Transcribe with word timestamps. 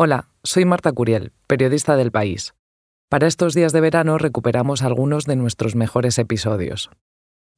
Hola, 0.00 0.28
soy 0.44 0.64
Marta 0.64 0.92
Curiel, 0.92 1.32
periodista 1.48 1.96
del 1.96 2.12
País. 2.12 2.54
Para 3.08 3.26
estos 3.26 3.52
días 3.52 3.72
de 3.72 3.80
verano 3.80 4.16
recuperamos 4.16 4.84
algunos 4.84 5.24
de 5.24 5.34
nuestros 5.34 5.74
mejores 5.74 6.20
episodios. 6.20 6.88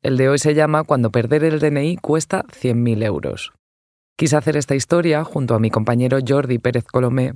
El 0.01 0.17
de 0.17 0.31
hoy 0.31 0.39
se 0.39 0.55
llama 0.55 0.85
Cuando 0.85 1.11
perder 1.11 1.45
el 1.45 1.61
DNI 1.61 1.99
cuesta 1.99 2.45
100.000 2.45 3.05
euros. 3.05 3.53
Quise 4.17 4.39
hacer 4.39 4.57
esta 4.57 4.75
historia 4.75 5.23
junto 5.23 5.55
a 5.55 5.59
mi 5.59 5.71
compañero 5.71 6.17
Jordi 6.27 6.59
Pérez 6.59 6.87
Colomé, 6.87 7.35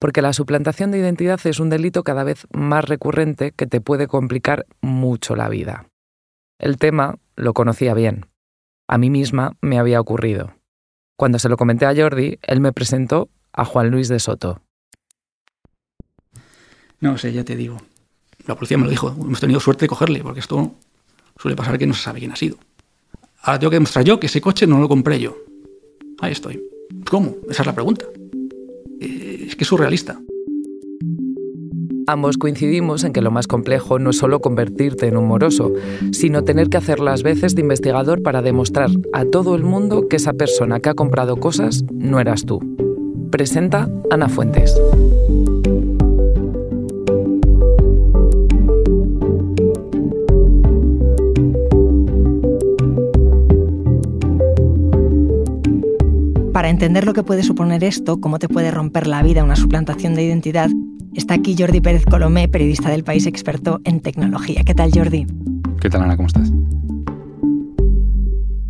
porque 0.00 0.22
la 0.22 0.32
suplantación 0.32 0.90
de 0.90 1.00
identidad 1.00 1.38
es 1.44 1.60
un 1.60 1.68
delito 1.68 2.02
cada 2.02 2.24
vez 2.24 2.46
más 2.50 2.86
recurrente 2.86 3.52
que 3.52 3.66
te 3.66 3.82
puede 3.82 4.08
complicar 4.08 4.64
mucho 4.80 5.36
la 5.36 5.50
vida. 5.50 5.90
El 6.58 6.78
tema 6.78 7.16
lo 7.34 7.52
conocía 7.52 7.92
bien. 7.92 8.24
A 8.88 8.96
mí 8.96 9.10
misma 9.10 9.52
me 9.60 9.78
había 9.78 10.00
ocurrido. 10.00 10.54
Cuando 11.18 11.38
se 11.38 11.50
lo 11.50 11.58
comenté 11.58 11.84
a 11.84 11.94
Jordi, 11.94 12.38
él 12.40 12.62
me 12.62 12.72
presentó 12.72 13.28
a 13.56 13.64
Juan 13.64 13.90
Luis 13.90 14.08
de 14.08 14.20
Soto. 14.20 14.60
No 17.00 17.18
sé, 17.18 17.32
ya 17.32 17.44
te 17.44 17.56
digo. 17.56 17.78
La 18.46 18.54
policía 18.54 18.78
me 18.78 18.84
lo 18.84 18.90
dijo. 18.90 19.08
Hemos 19.08 19.40
tenido 19.40 19.58
suerte 19.60 19.84
de 19.84 19.88
cogerle, 19.88 20.22
porque 20.22 20.40
esto 20.40 20.74
suele 21.38 21.56
pasar 21.56 21.78
que 21.78 21.86
no 21.86 21.94
se 21.94 22.02
sabe 22.02 22.20
quién 22.20 22.32
ha 22.32 22.36
sido. 22.36 22.58
Ahora 23.42 23.58
tengo 23.58 23.70
que 23.70 23.76
demostrar 23.76 24.04
yo 24.04 24.20
que 24.20 24.26
ese 24.26 24.40
coche 24.40 24.66
no 24.66 24.78
lo 24.78 24.88
compré 24.88 25.20
yo. 25.20 25.36
Ahí 26.20 26.32
estoy. 26.32 26.62
¿Cómo? 27.10 27.36
Esa 27.48 27.62
es 27.62 27.66
la 27.66 27.74
pregunta. 27.74 28.06
Eh, 29.00 29.46
es 29.48 29.56
que 29.56 29.64
es 29.64 29.68
surrealista. 29.68 30.18
Ambos 32.08 32.38
coincidimos 32.38 33.02
en 33.02 33.12
que 33.12 33.20
lo 33.20 33.32
más 33.32 33.48
complejo 33.48 33.98
no 33.98 34.10
es 34.10 34.18
solo 34.18 34.40
convertirte 34.40 35.08
en 35.08 35.16
un 35.16 35.26
moroso, 35.26 35.72
sino 36.12 36.44
tener 36.44 36.68
que 36.68 36.76
hacer 36.76 37.00
las 37.00 37.24
veces 37.24 37.56
de 37.56 37.62
investigador 37.62 38.22
para 38.22 38.42
demostrar 38.42 38.90
a 39.12 39.24
todo 39.24 39.56
el 39.56 39.64
mundo 39.64 40.06
que 40.08 40.16
esa 40.16 40.32
persona 40.32 40.78
que 40.78 40.90
ha 40.90 40.94
comprado 40.94 41.36
cosas 41.36 41.82
no 41.90 42.20
eras 42.20 42.44
tú. 42.46 42.60
Presenta 43.30 43.88
Ana 44.10 44.28
Fuentes. 44.28 44.74
Para 56.52 56.70
entender 56.70 57.04
lo 57.04 57.12
que 57.12 57.22
puede 57.22 57.42
suponer 57.42 57.84
esto, 57.84 58.20
cómo 58.20 58.38
te 58.38 58.48
puede 58.48 58.70
romper 58.70 59.06
la 59.06 59.22
vida 59.22 59.44
una 59.44 59.56
suplantación 59.56 60.14
de 60.14 60.24
identidad, 60.24 60.70
está 61.14 61.34
aquí 61.34 61.54
Jordi 61.58 61.80
Pérez 61.80 62.04
Colomé, 62.04 62.48
periodista 62.48 62.90
del 62.90 63.04
país 63.04 63.26
experto 63.26 63.80
en 63.84 64.00
tecnología. 64.00 64.62
¿Qué 64.64 64.74
tal, 64.74 64.90
Jordi? 64.92 65.26
¿Qué 65.80 65.90
tal, 65.90 66.02
Ana? 66.02 66.16
¿Cómo 66.16 66.28
estás? 66.28 66.50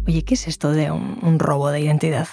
Oye, 0.07 0.23
¿qué 0.23 0.35
es 0.35 0.47
esto 0.49 0.73
de 0.73 0.91
un, 0.91 1.39
robo 1.39 1.71
de 1.71 1.81
identidad? 1.81 2.29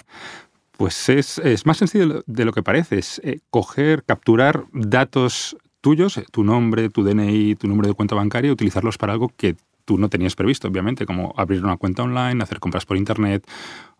Pues 0.84 1.08
es, 1.08 1.66
más 1.66 1.78
sencillo 1.78 2.26
de 2.28 2.44
lo 2.44 2.52
que 2.52 2.62
parece. 2.62 3.00
Es 3.00 3.22
eh, 3.24 3.40
coger, 3.50 4.04
capturar 4.04 4.66
datos 4.74 5.56
tuyos, 5.80 6.18
eh, 6.18 6.26
tu 6.30 6.44
nombre, 6.44 6.90
tu 6.90 7.06
DNI, 7.06 7.56
tu 7.56 7.70
número 7.70 7.88
de 7.88 7.94
cuenta 7.94 8.16
bancaria, 8.16 8.50
y 8.50 8.52
utilizarlos 8.52 8.98
para 8.98 9.14
algo 9.14 9.30
que 9.30 9.56
tú 9.86 9.98
no 9.98 10.10
tenías 10.10 10.36
previsto, 10.36 10.68
obviamente, 10.68 11.06
como 11.06 11.34
abrir 11.38 11.64
una 11.64 11.78
cuenta 11.78 12.04
online, 12.04 12.44
hacer 12.44 12.60
compras 12.60 12.86
por 12.86 12.98
Internet 12.98 13.50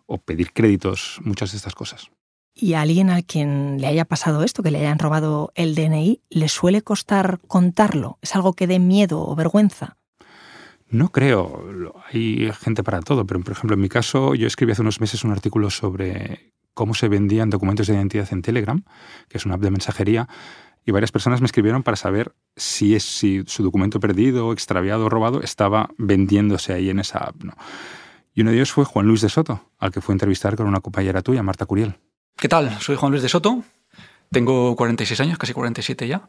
o 0.04 0.18
pedir 0.18 0.52
créditos, 0.52 1.20
muchas 1.24 1.52
de 1.52 1.56
estas 1.56 1.74
cosas. 1.74 2.10
¿Y 2.54 2.74
a 2.74 2.82
alguien 2.82 3.08
a 3.08 3.22
quien 3.22 3.80
le 3.80 3.86
haya 3.86 4.04
pasado 4.04 4.44
esto, 4.44 4.62
que 4.62 4.70
le 4.70 4.80
hayan 4.80 4.98
robado 4.98 5.52
el 5.54 5.74
DNI, 5.74 6.20
le 6.28 6.48
suele 6.50 6.82
costar 6.82 7.40
contarlo? 7.48 8.18
¿Es 8.20 8.36
algo 8.36 8.52
que 8.52 8.66
dé 8.66 8.78
miedo 8.78 9.26
o 9.26 9.34
vergüenza? 9.34 9.96
No 10.90 11.08
creo. 11.08 11.64
Hay 12.12 12.50
gente 12.60 12.84
para 12.84 13.00
todo, 13.00 13.24
pero 13.26 13.40
por 13.40 13.52
ejemplo 13.52 13.74
en 13.74 13.80
mi 13.80 13.88
caso 13.88 14.34
yo 14.34 14.46
escribí 14.46 14.72
hace 14.72 14.82
unos 14.82 15.00
meses 15.00 15.24
un 15.24 15.30
artículo 15.30 15.70
sobre 15.70 16.53
cómo 16.74 16.94
se 16.94 17.08
vendían 17.08 17.50
documentos 17.50 17.86
de 17.86 17.94
identidad 17.94 18.28
en 18.32 18.42
Telegram, 18.42 18.84
que 19.28 19.38
es 19.38 19.46
una 19.46 19.54
app 19.54 19.62
de 19.62 19.70
mensajería, 19.70 20.28
y 20.84 20.90
varias 20.90 21.12
personas 21.12 21.40
me 21.40 21.46
escribieron 21.46 21.82
para 21.82 21.96
saber 21.96 22.34
si, 22.56 22.94
es, 22.94 23.04
si 23.04 23.42
su 23.46 23.62
documento 23.62 24.00
perdido, 24.00 24.52
extraviado 24.52 25.06
o 25.06 25.08
robado 25.08 25.40
estaba 25.40 25.88
vendiéndose 25.96 26.74
ahí 26.74 26.90
en 26.90 26.98
esa 26.98 27.18
app. 27.18 27.42
¿no? 27.42 27.54
Y 28.34 28.42
uno 28.42 28.50
de 28.50 28.56
ellos 28.56 28.72
fue 28.72 28.84
Juan 28.84 29.06
Luis 29.06 29.22
de 29.22 29.28
Soto, 29.28 29.70
al 29.78 29.92
que 29.92 30.00
fue 30.00 30.12
a 30.12 30.16
entrevistar 30.16 30.56
con 30.56 30.66
una 30.66 30.80
compañera 30.80 31.22
tuya, 31.22 31.42
Marta 31.42 31.64
Curiel. 31.64 31.98
¿Qué 32.36 32.48
tal? 32.48 32.78
Soy 32.80 32.96
Juan 32.96 33.12
Luis 33.12 33.22
de 33.22 33.28
Soto, 33.28 33.62
tengo 34.30 34.74
46 34.76 35.20
años, 35.20 35.38
casi 35.38 35.52
47 35.52 36.08
ya, 36.08 36.28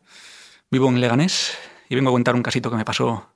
vivo 0.69 0.87
en 0.89 1.01
Leganés 1.01 1.57
y 1.89 1.95
vengo 1.95 2.11
a 2.11 2.13
contar 2.13 2.35
un 2.35 2.43
casito 2.43 2.69
que 2.69 2.77
me 2.77 2.85
pasó 2.85 3.33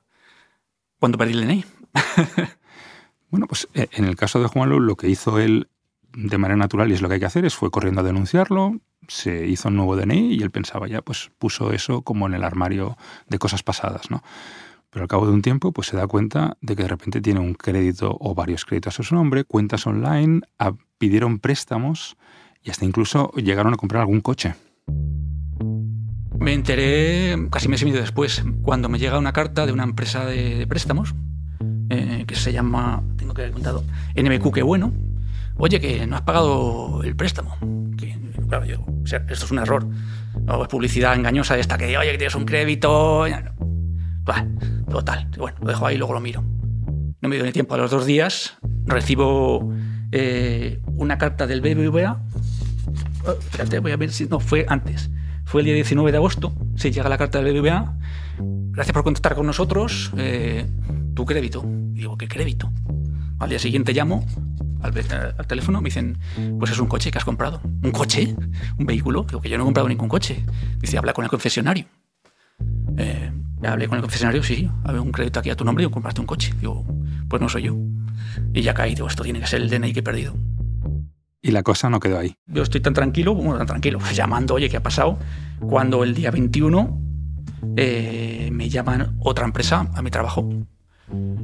cuando 0.98 1.18
perdí 1.18 1.32
el 1.32 1.40
DNI. 1.40 1.64
bueno, 3.30 3.46
pues 3.48 3.68
eh, 3.74 3.88
en 3.92 4.04
el 4.04 4.16
caso 4.16 4.40
de 4.40 4.46
Juan 4.46 4.68
Luis 4.68 4.82
lo 4.82 4.96
que 4.96 5.08
hizo 5.08 5.38
él 5.40 5.68
de 6.14 6.38
manera 6.38 6.56
natural 6.56 6.90
y 6.90 6.94
es 6.94 7.02
lo 7.02 7.08
que 7.08 7.14
hay 7.14 7.20
que 7.20 7.26
hacer 7.26 7.44
es 7.44 7.54
fue 7.54 7.70
corriendo 7.70 8.00
a 8.00 8.04
denunciarlo, 8.04 8.80
se 9.08 9.46
hizo 9.46 9.68
un 9.68 9.76
nuevo 9.76 9.96
DNI 9.96 10.34
y 10.34 10.42
él 10.42 10.50
pensaba 10.50 10.88
ya, 10.88 11.02
pues 11.02 11.30
puso 11.38 11.72
eso 11.72 12.02
como 12.02 12.26
en 12.26 12.34
el 12.34 12.44
armario 12.44 12.96
de 13.28 13.38
cosas 13.38 13.62
pasadas, 13.62 14.10
¿no? 14.10 14.22
Pero 14.90 15.04
al 15.04 15.08
cabo 15.08 15.26
de 15.26 15.32
un 15.32 15.42
tiempo, 15.42 15.72
pues 15.72 15.86
se 15.86 15.96
da 15.96 16.06
cuenta 16.08 16.56
de 16.60 16.74
que 16.74 16.82
de 16.82 16.88
repente 16.88 17.20
tiene 17.20 17.38
un 17.38 17.54
crédito 17.54 18.16
o 18.18 18.34
varios 18.34 18.64
créditos 18.64 18.98
a 18.98 19.02
su 19.04 19.14
nombre, 19.14 19.44
cuentas 19.44 19.86
online, 19.86 20.40
pidieron 20.98 21.38
préstamos 21.38 22.16
y 22.62 22.70
hasta 22.70 22.84
incluso 22.84 23.30
llegaron 23.32 23.72
a 23.72 23.76
comprar 23.76 24.00
algún 24.00 24.20
coche. 24.20 24.54
Me 26.40 26.54
enteré 26.54 27.36
casi 27.50 27.68
mes 27.68 27.82
y 27.82 27.84
medio 27.84 28.00
después, 28.00 28.42
cuando 28.62 28.88
me 28.88 28.98
llega 28.98 29.18
una 29.18 29.32
carta 29.32 29.66
de 29.66 29.72
una 29.72 29.84
empresa 29.84 30.24
de, 30.24 30.66
préstamos, 30.66 31.14
eh, 31.90 32.24
que 32.26 32.34
se 32.34 32.52
llama, 32.52 33.02
tengo 33.16 33.34
que 33.34 33.42
haber 33.42 33.52
contado, 33.52 33.84
NBQ, 34.16 34.52
qué 34.52 34.62
bueno. 34.62 34.92
Oye, 35.62 35.78
que 35.78 36.06
no 36.06 36.16
has 36.16 36.22
pagado 36.22 37.02
el 37.04 37.14
préstamo. 37.14 37.54
Claro, 38.48 38.64
yo, 38.64 38.78
esto 39.04 39.32
es 39.44 39.50
un 39.50 39.58
error. 39.58 39.86
O 40.48 40.62
es 40.62 40.68
publicidad 40.68 41.14
engañosa 41.14 41.58
esta 41.58 41.76
que, 41.76 41.98
oye, 41.98 42.12
que 42.12 42.16
tienes 42.16 42.34
un 42.34 42.46
crédito. 42.46 43.26
total. 44.90 45.28
Bueno, 45.36 45.58
lo 45.60 45.68
dejo 45.68 45.86
ahí 45.86 45.98
luego 45.98 46.14
lo 46.14 46.20
miro. 46.20 46.42
No 47.20 47.28
me 47.28 47.36
dio 47.36 47.44
ni 47.44 47.52
tiempo. 47.52 47.74
A 47.74 47.76
los 47.76 47.90
dos 47.90 48.06
días 48.06 48.56
recibo 48.86 49.70
eh, 50.12 50.80
una 50.96 51.18
carta 51.18 51.46
del 51.46 51.60
BBVA. 51.60 52.22
Oh, 53.26 53.80
voy 53.82 53.92
a 53.92 53.96
ver 53.98 54.12
si. 54.12 54.26
No, 54.26 54.40
fue 54.40 54.64
antes. 54.66 55.10
Fue 55.44 55.60
el 55.60 55.66
día 55.66 55.74
19 55.74 56.10
de 56.10 56.16
agosto. 56.16 56.54
Sí, 56.76 56.90
llega 56.90 57.10
la 57.10 57.18
carta 57.18 57.42
del 57.42 57.52
BBVA. 57.52 57.98
Gracias 58.38 58.94
por 58.94 59.04
contactar 59.04 59.34
con 59.34 59.46
nosotros. 59.46 60.10
Eh, 60.16 60.66
tu 61.14 61.26
crédito. 61.26 61.62
digo, 61.92 62.16
¿qué 62.16 62.28
crédito? 62.28 62.72
Al 63.38 63.50
día 63.50 63.58
siguiente 63.58 63.92
llamo 63.92 64.24
al, 64.82 65.34
al, 65.38 65.46
teléfono, 65.46 65.80
me 65.80 65.86
dicen, 65.86 66.18
pues 66.58 66.70
es 66.70 66.78
un 66.78 66.86
coche 66.86 67.10
que 67.10 67.18
has 67.18 67.24
comprado. 67.24 67.60
¿Un 67.64 67.90
coche? 67.90 68.34
¿Un 68.78 68.86
vehículo? 68.86 69.24
Digo, 69.24 69.40
que 69.40 69.48
yo 69.48 69.56
no 69.56 69.64
he 69.64 69.66
comprado 69.66 69.88
ningún 69.88 70.08
coche. 70.08 70.44
Dice, 70.78 70.98
habla 70.98 71.12
con 71.12 71.24
el 71.24 71.30
concesionario. 71.30 71.86
Eh, 72.96 73.32
hablé 73.62 73.88
con 73.88 73.96
el 73.96 74.02
concesionario, 74.02 74.42
sí, 74.42 74.56
sí, 74.56 74.70
había 74.84 75.00
un 75.00 75.12
crédito 75.12 75.40
aquí 75.40 75.50
a 75.50 75.56
tu 75.56 75.64
nombre 75.64 75.84
y 75.84 75.90
compraste 75.90 76.20
un 76.20 76.26
coche. 76.26 76.52
Digo, 76.58 76.84
pues 77.28 77.40
no 77.40 77.48
soy 77.48 77.62
yo. 77.62 77.76
Y 78.52 78.62
ya 78.62 78.74
caí, 78.74 78.94
digo, 78.94 79.08
esto 79.08 79.22
tiene 79.22 79.40
que 79.40 79.46
ser 79.46 79.62
el 79.62 79.70
DNI 79.70 79.92
que 79.92 80.00
he 80.00 80.02
perdido. 80.02 80.34
Y 81.42 81.52
la 81.52 81.62
cosa 81.62 81.88
no 81.88 82.00
quedó 82.00 82.18
ahí. 82.18 82.34
Yo 82.46 82.62
estoy 82.62 82.80
tan 82.80 82.92
tranquilo, 82.92 83.34
bueno, 83.34 83.56
tan 83.58 83.66
tranquilo, 83.66 83.98
llamando, 84.14 84.54
oye, 84.54 84.68
¿qué 84.68 84.76
ha 84.76 84.82
pasado? 84.82 85.18
Cuando 85.60 86.04
el 86.04 86.14
día 86.14 86.30
21 86.30 87.00
eh, 87.76 88.50
me 88.52 88.68
llaman 88.68 89.16
otra 89.20 89.44
empresa 89.44 89.90
a 89.94 90.02
mi 90.02 90.10
trabajo 90.10 90.48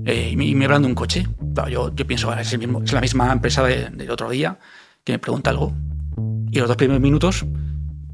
eh, 0.04 0.30
y, 0.32 0.54
me, 0.54 0.64
hablan 0.64 0.82
de 0.82 0.88
un 0.88 0.94
coche. 0.94 1.26
yo, 1.68 1.94
yo 1.94 2.06
pienso, 2.06 2.32
es, 2.34 2.52
el 2.52 2.60
mismo, 2.60 2.82
es 2.82 2.92
la 2.92 3.00
misma 3.00 3.32
empresa 3.32 3.62
del 3.64 4.10
otro 4.10 4.30
día 4.30 4.58
que 5.04 5.12
me 5.12 5.18
pregunta 5.18 5.50
algo. 5.50 5.72
Y 6.50 6.58
los 6.58 6.68
dos 6.68 6.76
primeros 6.76 7.00
minutos, 7.00 7.44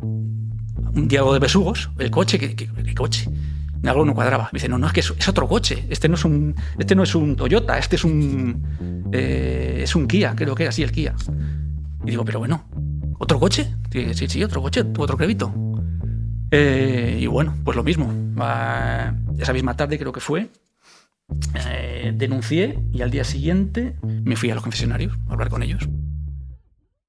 un 0.00 1.08
diálogo 1.08 1.34
de 1.34 1.38
besugos, 1.38 1.90
el 1.98 2.10
coche, 2.10 2.38
¿qué, 2.38 2.54
qué, 2.54 2.94
coche? 2.94 3.28
Algo 3.84 4.04
no 4.04 4.14
cuadraba. 4.14 4.48
Me 4.52 4.58
dice, 4.58 4.68
no, 4.68 4.78
no, 4.78 4.86
es 4.86 4.92
que 4.92 5.00
es, 5.00 5.28
otro 5.28 5.48
coche. 5.48 5.86
Este 5.90 6.08
no 6.08 6.14
es 6.14 6.24
un, 6.24 6.54
este 6.78 6.94
no 6.94 7.02
es 7.02 7.14
un 7.14 7.36
Toyota, 7.36 7.78
este 7.78 7.96
es 7.96 8.04
un, 8.04 9.10
eh, 9.12 9.80
es 9.82 9.94
un 9.96 10.06
Kia, 10.06 10.34
creo 10.34 10.54
que 10.54 10.64
era 10.64 10.70
así 10.70 10.82
el 10.82 10.92
Kia. 10.92 11.14
Y 12.04 12.10
digo, 12.10 12.24
pero 12.24 12.38
bueno, 12.38 12.64
¿otro 13.18 13.38
coche? 13.38 13.74
Sí, 13.90 14.28
sí, 14.28 14.44
otro 14.44 14.62
coche, 14.62 14.84
otro 14.98 15.16
crédito. 15.16 15.52
Eh, 16.50 17.18
y 17.20 17.26
bueno, 17.26 17.54
pues 17.64 17.76
lo 17.76 17.82
mismo. 17.82 18.12
esa 19.38 19.52
misma 19.52 19.74
tarde 19.76 19.98
creo 19.98 20.12
que 20.12 20.20
fue, 20.20 20.50
eh, 21.54 22.12
denuncié 22.14 22.78
y 22.92 23.02
al 23.02 23.10
día 23.10 23.24
siguiente 23.24 23.96
me 24.02 24.36
fui 24.36 24.50
a 24.50 24.54
los 24.54 24.62
concesionarios 24.62 25.16
a 25.28 25.32
hablar 25.32 25.48
con 25.48 25.62
ellos. 25.62 25.88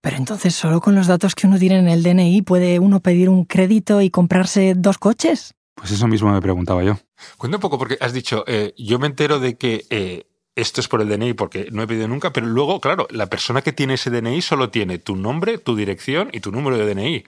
Pero 0.02 0.18
entonces, 0.18 0.54
¿solo 0.54 0.82
con 0.82 0.96
los 0.96 1.08
datos 1.08 1.34
que 1.34 1.48
uno 1.48 1.58
tiene 1.58 1.80
en 1.80 1.88
el 1.88 2.04
DNI 2.04 2.42
puede 2.42 2.80
uno 2.80 3.00
pedir 3.00 3.30
un 3.30 3.46
crédito 3.46 4.02
y 4.02 4.10
comprarse 4.10 4.74
dos 4.76 4.98
coches? 4.98 5.54
Pues 5.76 5.92
eso 5.92 6.08
mismo 6.08 6.32
me 6.32 6.42
preguntaba 6.42 6.84
yo. 6.84 6.98
Cuenta 7.38 7.58
un 7.58 7.62
poco, 7.62 7.78
porque 7.78 7.98
has 8.02 8.12
dicho, 8.12 8.44
eh, 8.48 8.74
yo 8.78 9.00
me 9.00 9.08
entero 9.08 9.40
de 9.40 9.56
que 9.56 9.86
eh, 9.90 10.28
esto 10.56 10.82
es 10.82 10.90
por 10.90 11.02
el 11.02 11.08
DNI 11.08 11.34
porque 11.34 11.70
no 11.72 11.82
he 11.82 11.88
pedido 11.88 12.08
nunca, 12.08 12.34
pero 12.34 12.48
luego, 12.48 12.82
claro, 12.82 13.08
la 13.12 13.28
persona 13.28 13.62
que 13.62 13.72
tiene 13.72 13.94
ese 13.94 14.10
DNI 14.10 14.42
solo 14.42 14.70
tiene 14.70 15.00
tu 15.00 15.16
nombre, 15.16 15.58
tu 15.58 15.76
dirección 15.76 16.30
y 16.34 16.42
tu 16.42 16.52
número 16.52 16.78
de 16.78 16.94
DNI. 16.94 17.24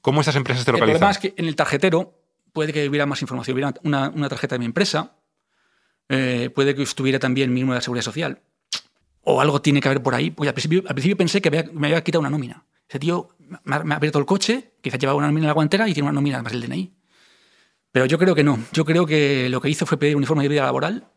¿Cómo 0.00 0.20
esas 0.20 0.36
empresas 0.36 0.64
te 0.64 0.72
localizan? 0.72 0.94
El 0.94 0.98
problema 0.98 1.10
es 1.10 1.18
que 1.18 1.34
en 1.36 1.48
el 1.48 1.56
tarjetero 1.56 2.14
puede 2.52 2.72
que 2.72 2.88
hubiera 2.88 3.06
más 3.06 3.20
información. 3.22 3.54
Hubiera 3.54 3.74
una, 3.82 4.10
una 4.10 4.28
tarjeta 4.28 4.54
de 4.54 4.60
mi 4.60 4.66
empresa, 4.66 5.17
eh, 6.08 6.50
puede 6.54 6.74
que 6.74 6.82
estuviera 6.82 7.18
también 7.18 7.52
mi 7.52 7.60
número 7.60 7.74
de 7.74 7.78
la 7.78 7.82
seguridad 7.82 8.04
social. 8.04 8.42
O 9.22 9.40
algo 9.40 9.60
tiene 9.60 9.80
que 9.80 9.88
haber 9.88 10.02
por 10.02 10.14
ahí. 10.14 10.30
Porque 10.30 10.48
al 10.48 10.54
principio, 10.54 11.16
pensé 11.16 11.42
que 11.42 11.50
me 11.72 11.88
había 11.88 12.02
quitado 12.02 12.20
una 12.20 12.30
nómina. 12.30 12.64
ese 12.88 12.98
tío 12.98 13.30
me 13.64 13.76
ha, 13.76 13.96
abierto 13.96 14.18
el 14.18 14.26
coche, 14.26 14.74
quizás 14.80 14.98
llevaba 14.98 15.18
una 15.18 15.26
nómina 15.26 15.44
en 15.44 15.48
la 15.48 15.54
guantera 15.54 15.88
y 15.88 15.94
tiene 15.94 16.08
una 16.08 16.14
nómina 16.14 16.42
más 16.42 16.52
el 16.52 16.62
DNI. 16.62 16.94
Pero 17.92 18.06
yo 18.06 18.18
creo 18.18 18.34
que 18.34 18.44
no. 18.44 18.58
Yo 18.72 18.84
creo 18.84 19.06
que 19.06 19.48
lo 19.48 19.60
que 19.60 19.68
hizo 19.68 19.86
fue 19.86 19.98
pedir 19.98 20.16
un 20.16 20.22
informe 20.22 20.42
de 20.42 20.48
vida 20.48 20.64
laboral 20.64 21.08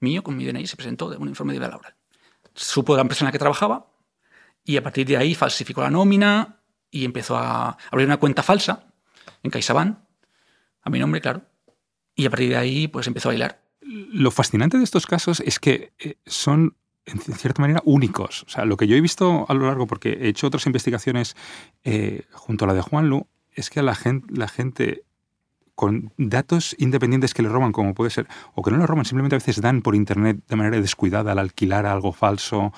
mío 0.00 0.22
con 0.22 0.36
mi 0.36 0.44
DNI, 0.44 0.66
se 0.66 0.76
presentó 0.76 1.10
de 1.10 1.16
un 1.16 1.28
informe 1.28 1.52
de 1.52 1.58
vida 1.58 1.68
laboral. 1.68 1.94
Supo 2.54 2.94
de 2.94 2.98
la 2.98 3.02
empresa 3.02 3.24
en 3.24 3.26
la 3.26 3.32
que 3.32 3.38
trabajaba 3.38 3.90
y 4.64 4.76
a 4.76 4.82
partir 4.82 5.06
de 5.06 5.16
ahí 5.16 5.34
falsificó 5.34 5.82
la 5.82 5.90
nómina 5.90 6.60
y 6.90 7.04
empezó 7.04 7.36
a 7.36 7.76
abrir 7.90 8.06
una 8.06 8.18
cuenta 8.18 8.42
falsa 8.42 8.92
en 9.42 9.50
CaixaBank, 9.50 9.98
a 10.82 10.90
mi 10.90 10.98
nombre, 10.98 11.20
claro. 11.20 11.42
Y 12.14 12.26
a 12.26 12.30
partir 12.30 12.50
de 12.50 12.56
ahí 12.56 12.88
pues 12.88 13.06
empezó 13.06 13.28
a 13.28 13.32
bailar. 13.32 13.67
Lo 13.88 14.30
fascinante 14.30 14.76
de 14.76 14.84
estos 14.84 15.06
casos 15.06 15.40
es 15.40 15.58
que 15.58 15.92
eh, 15.98 16.16
son 16.26 16.76
en 17.06 17.20
cierta 17.20 17.62
manera 17.62 17.80
únicos. 17.84 18.44
O 18.44 18.50
sea, 18.50 18.64
lo 18.66 18.76
que 18.76 18.86
yo 18.86 18.96
he 18.96 19.00
visto 19.00 19.46
a 19.48 19.54
lo 19.54 19.66
largo, 19.66 19.86
porque 19.86 20.10
he 20.20 20.28
hecho 20.28 20.46
otras 20.46 20.66
investigaciones 20.66 21.36
eh, 21.84 22.24
junto 22.32 22.64
a 22.64 22.68
la 22.68 22.74
de 22.74 22.82
Juan 22.82 23.08
Lu, 23.08 23.26
es 23.52 23.70
que 23.70 23.80
a 23.80 23.82
la 23.82 23.94
gente, 23.94 24.26
la 24.34 24.46
gente 24.48 25.04
con 25.74 26.12
datos 26.16 26.74
independientes 26.78 27.34
que 27.34 27.42
le 27.42 27.48
roban, 27.48 27.72
como 27.72 27.94
puede 27.94 28.10
ser, 28.10 28.26
o 28.54 28.62
que 28.62 28.70
no 28.70 28.78
le 28.78 28.86
roban, 28.86 29.04
simplemente 29.04 29.36
a 29.36 29.38
veces 29.38 29.60
dan 29.60 29.80
por 29.80 29.94
internet 29.94 30.38
de 30.48 30.56
manera 30.56 30.80
descuidada 30.80 31.32
al 31.32 31.38
alquilar 31.38 31.86
algo 31.86 32.12
falso 32.12 32.72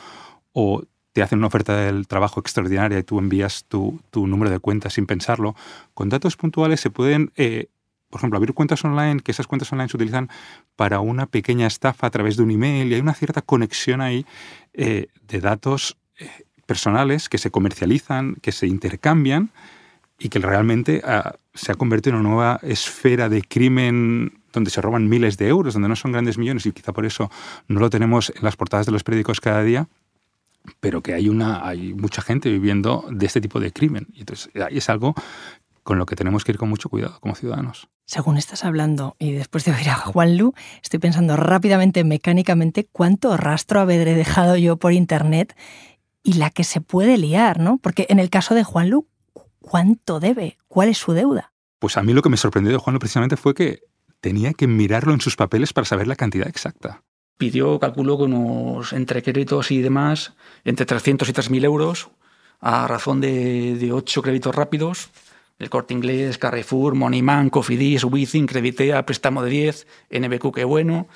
o 0.53 0.85
te 1.13 1.23
hacen 1.23 1.39
una 1.39 1.49
oferta 1.49 1.77
del 1.77 2.07
trabajo 2.07 2.41
extraordinaria 2.41 2.99
y 2.99 3.03
tú 3.03 3.19
envías 3.19 3.65
tu, 3.65 4.01
número 4.13 4.51
de 4.51 4.59
cuenta 4.59 4.91
sin 4.91 5.07
pensarlo. 5.07 5.57
Con 5.95 6.09
datos 6.09 6.37
puntuales 6.37 6.81
se 6.81 6.91
pueden, 6.91 7.33
eh, 7.37 7.69
por 8.11 8.21
ejemplo, 8.21 8.37
abrir 8.37 8.53
cuentas 8.53 8.85
online, 8.85 9.21
que 9.21 9.31
esas 9.31 9.47
cuentas 9.47 9.73
online 9.73 9.89
se 9.89 9.97
utilizan 9.97 10.29
para 10.77 11.01
una 11.01 11.27
pequeña 11.27 11.67
estafa 11.67 12.09
a 12.09 12.11
través 12.11 12.37
de 12.37 12.43
un 12.43 12.51
email 12.51 12.91
y 12.91 12.95
hay 12.95 13.01
una 13.01 13.15
cierta 13.15 13.41
conexión 13.41 14.01
ahí 14.01 14.27
eh, 14.75 15.07
de 15.29 15.41
datos 15.41 15.97
eh, 16.19 16.29
personales 16.67 17.29
que 17.29 17.39
se 17.39 17.51
comercializan, 17.51 18.35
que 18.43 18.53
se 18.53 18.67
intercambian 18.67 19.51
y 20.19 20.29
que 20.29 20.41
realmente 20.41 21.03
ah, 21.05 21.37
se 21.55 21.73
ha 21.73 21.77
convertido 21.77 22.17
en 22.17 22.21
una 22.21 22.29
nueva 22.29 22.61
esfera 22.63 23.29
de 23.29 23.43
crimen 23.43 24.41
donde 24.53 24.71
se 24.71 24.81
roban 24.81 25.09
miles 25.09 25.39
de 25.39 25.47
euros, 25.49 25.75
donde 25.75 25.89
no 25.89 25.97
son 25.97 26.13
grandes 26.13 26.37
millones 26.37 26.67
y 26.67 26.73
quizá 26.73 26.93
por 26.93 27.07
eso 27.07 27.31
no 27.69 27.79
lo 27.79 27.91
tenemos 27.91 28.33
en 28.35 28.43
las 28.43 28.57
portadas 28.57 28.87
de 28.87 28.93
los 28.93 29.05
periódicos 29.05 29.41
cada 29.41 29.63
día, 29.63 29.89
pero 30.81 31.01
que 31.01 31.15
hay, 31.15 31.29
una, 31.29 31.67
hay 31.67 31.95
mucha 31.95 32.23
gente 32.23 32.51
viviendo 32.51 33.07
de 33.11 33.27
este 33.27 33.41
tipo 33.41 33.61
de 33.61 33.73
crimen. 33.73 34.09
Y 34.13 34.21
entonces 34.21 34.51
es 34.55 34.91
algo 34.91 35.15
con 35.83 35.99
lo 35.99 36.07
que 36.07 36.17
tenemos 36.17 36.45
que 36.45 36.53
ir 36.53 36.59
con 36.59 36.69
mucho 36.69 36.89
cuidado 36.89 37.19
como 37.21 37.35
ciudadanos. 37.35 37.89
Según 38.11 38.39
estás 38.39 38.65
hablando 38.65 39.15
y 39.21 39.31
después 39.31 39.65
de 39.65 39.71
oír 39.71 39.89
a 39.89 39.95
Juan 39.95 40.37
Lu, 40.37 40.53
estoy 40.83 40.99
pensando 40.99 41.37
rápidamente, 41.37 42.03
mecánicamente, 42.03 42.89
cuánto 42.91 43.37
rastro 43.37 43.79
habré 43.79 44.05
dejado 44.05 44.57
yo 44.57 44.77
por 44.79 44.93
internet 44.93 45.57
y 46.25 46.33
la 46.33 46.51
que 46.51 46.65
se 46.65 46.81
puede 46.81 47.17
liar, 47.19 47.61
¿no? 47.61 47.79
Porque 47.79 48.07
en 48.09 48.19
el 48.19 48.29
caso 48.29 48.57
de 48.57 48.65
Juan 48.65 48.91
Lu, 48.91 49.07
¿Cuánto 49.61 50.21
debe? 50.21 50.57
¿Cuál 50.69 50.89
es 50.89 50.99
su 50.99 51.13
deuda? 51.13 51.53
Pues 51.79 51.97
a 51.97 52.03
mí 52.03 52.13
lo 52.13 52.23
que 52.23 52.29
me 52.29 52.37
sorprendió 52.37 52.73
de 52.73 52.79
Juan 52.79 52.99
precisamente 52.99 53.37
fue 53.37 53.55
que 53.55 53.81
tenía 54.21 54.53
que 54.53 54.67
mirarlo 54.67 55.13
en 55.13 55.21
sus 55.21 55.37
papeles 55.37 55.73
para 55.73 55.85
saber 55.85 56.07
la 56.07 56.17
cantidad 56.17 56.49
exacta. 56.49 57.05
Pidió, 57.37 57.79
calculo, 57.79 58.19
con 58.19 58.33
unos 58.35 58.93
entre 58.93 59.23
créditos 59.23 59.71
y 59.71 59.81
demás, 59.81 60.35
entre 60.65 60.87
300 60.87 61.29
y 61.29 61.33
3.000 61.33 61.65
euros, 61.65 62.11
a 62.59 62.87
razón 62.87 63.21
de, 63.21 63.77
de 63.77 63.93
8 63.93 64.23
créditos 64.23 64.55
rápidos, 64.55 65.11
el 65.61 65.69
Corte 65.69 65.93
Inglés, 65.93 66.39
Carrefour, 66.39 66.95
Moneyman, 66.95 67.51
Cofidis, 67.51 68.03
Wizzing, 68.05 68.47
Creditea, 68.47 69.05
préstamo 69.05 69.43
de 69.43 69.51
10, 69.51 69.87
NBQ, 70.11 70.55
qué 70.55 70.65
bueno. 70.65 71.07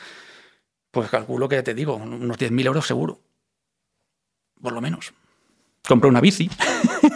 Pues 0.91 1.09
calculo 1.09 1.49
que, 1.49 1.63
te 1.63 1.75
digo, 1.75 1.97
unos 1.97 2.39
10.000 2.39 2.67
euros 2.67 2.87
seguro. 2.87 3.21
Por 4.61 4.75
lo 4.75 4.83
menos. 4.83 5.15
Compró 5.89 6.11
una 6.11 6.21
bici 6.21 6.51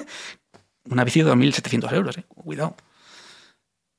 una 0.90 1.04
bici 1.04 1.22
de 1.22 1.30
2.700 1.30 1.92
euros, 1.92 2.16
¿eh? 2.16 2.24
cuidado. 2.28 2.74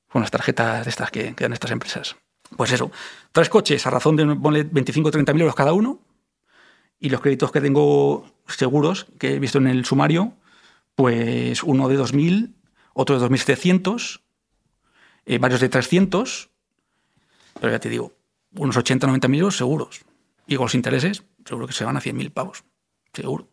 Con 0.08 0.24
las 0.24 0.32
tarjetas 0.32 0.86
de 0.86 0.90
estas 0.90 1.12
que, 1.12 1.32
dan 1.38 1.54
estas 1.54 1.70
empresas. 1.70 2.16
Pues 2.58 2.72
eso, 2.72 2.92
tres 3.32 3.48
coches 3.48 3.86
a 3.86 3.92
razón 3.92 4.16
de 4.16 4.26
25 4.26 5.08
o 5.08 5.12
30 5.12 5.34
mil 5.34 5.44
euros 5.44 5.56
cada 5.56 5.74
uno. 5.74 6.00
Y 7.00 7.10
los 7.10 7.22
créditos 7.22 7.52
que 7.52 7.62
tengo 7.62 8.26
seguros, 8.48 9.06
que 9.20 9.36
he 9.36 9.40
visto 9.40 9.60
en 9.60 9.68
el 9.68 9.86
sumario, 9.86 10.34
pues 10.96 11.62
uno 11.62 11.88
de 11.88 11.98
2.000, 11.98 12.56
otro 13.00 13.18
de 13.18 13.26
2.700, 13.26 14.20
eh, 15.26 15.38
varios 15.38 15.62
de 15.62 15.70
300. 15.70 16.50
Pero 17.62 17.72
ya 17.72 17.80
te 17.80 17.88
digo, 17.88 18.14
unos 18.56 18.76
80 18.76 19.06
o 19.06 19.08
90 19.08 19.28
mil 19.30 19.40
euros 19.40 19.56
seguros. 19.56 20.02
Y 20.48 20.58
con 20.58 20.66
los 20.66 20.76
intereses, 20.76 21.24
seguro 21.46 21.66
que 21.66 21.74
se 21.74 21.86
van 21.86 21.96
a 21.96 22.02
100.000 22.02 22.32
pavos. 22.32 22.66
Seguro. 23.14 23.48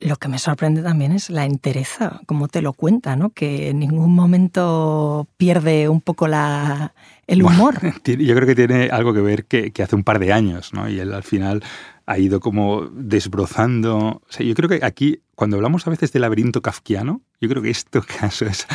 Lo 0.00 0.16
que 0.16 0.28
me 0.28 0.38
sorprende 0.38 0.82
también 0.82 1.12
es 1.12 1.30
la 1.30 1.44
entereza, 1.44 2.22
como 2.26 2.48
te 2.48 2.62
lo 2.62 2.72
cuenta, 2.72 3.14
¿no? 3.14 3.30
que 3.30 3.68
en 3.68 3.78
ningún 3.78 4.12
momento 4.12 5.28
pierde 5.36 5.88
un 5.88 6.00
poco 6.00 6.26
la, 6.26 6.94
el 7.26 7.42
humor. 7.42 7.78
yo 8.04 8.34
creo 8.34 8.46
que 8.46 8.54
tiene 8.54 8.88
algo 8.90 9.12
que 9.12 9.20
ver 9.20 9.44
que, 9.44 9.72
hace 9.82 9.94
un 9.94 10.04
par 10.04 10.18
de 10.18 10.32
años, 10.32 10.72
¿no? 10.72 10.88
y 10.88 10.98
él 10.98 11.12
al 11.12 11.22
final 11.22 11.62
ha 12.06 12.18
ido 12.18 12.40
como 12.40 12.86
desbrozando. 12.86 13.98
O 13.98 14.22
sea, 14.30 14.44
yo 14.44 14.54
creo 14.54 14.68
que 14.70 14.80
aquí, 14.82 15.20
cuando 15.34 15.56
hablamos 15.56 15.86
a 15.86 15.90
veces 15.90 16.12
del 16.12 16.22
laberinto 16.22 16.62
kafkiano, 16.62 17.20
yo 17.40 17.48
creo 17.48 17.62
que 17.62 17.70
este 17.70 18.00
caso 18.20 18.46
es, 18.46 18.66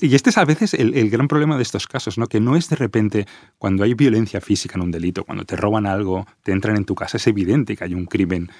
y 0.00 0.14
este 0.14 0.30
es 0.30 0.38
a 0.38 0.44
veces 0.44 0.74
el, 0.74 0.94
el, 0.94 1.10
gran 1.10 1.28
problema 1.28 1.56
de 1.56 1.62
estos 1.62 1.86
casos, 1.86 2.18
¿no? 2.18 2.26
que 2.26 2.40
no 2.40 2.56
es 2.56 2.68
de 2.68 2.76
repente 2.76 3.26
cuando 3.58 3.84
hay 3.84 3.94
violencia 3.94 4.40
física 4.40 4.76
en 4.76 4.82
un 4.82 4.90
delito, 4.90 5.24
cuando 5.24 5.44
te 5.44 5.56
roban 5.56 5.86
algo, 5.86 6.26
te 6.42 6.52
entran 6.52 6.76
en 6.76 6.84
tu 6.84 6.94
casa, 6.94 7.18
es 7.18 7.26
evidente 7.26 7.76
que 7.76 7.84
hay 7.84 7.94
un 7.94 8.06
crimen 8.06 8.50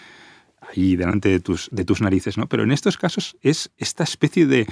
ahí 0.74 0.96
delante 0.96 1.28
de 1.28 1.40
tus, 1.40 1.68
de 1.70 1.84
tus 1.84 2.00
narices, 2.00 2.36
¿no? 2.36 2.48
Pero 2.48 2.62
en 2.62 2.72
estos 2.72 2.96
casos 2.96 3.36
es 3.42 3.70
esta 3.76 4.04
especie 4.04 4.46
de, 4.46 4.66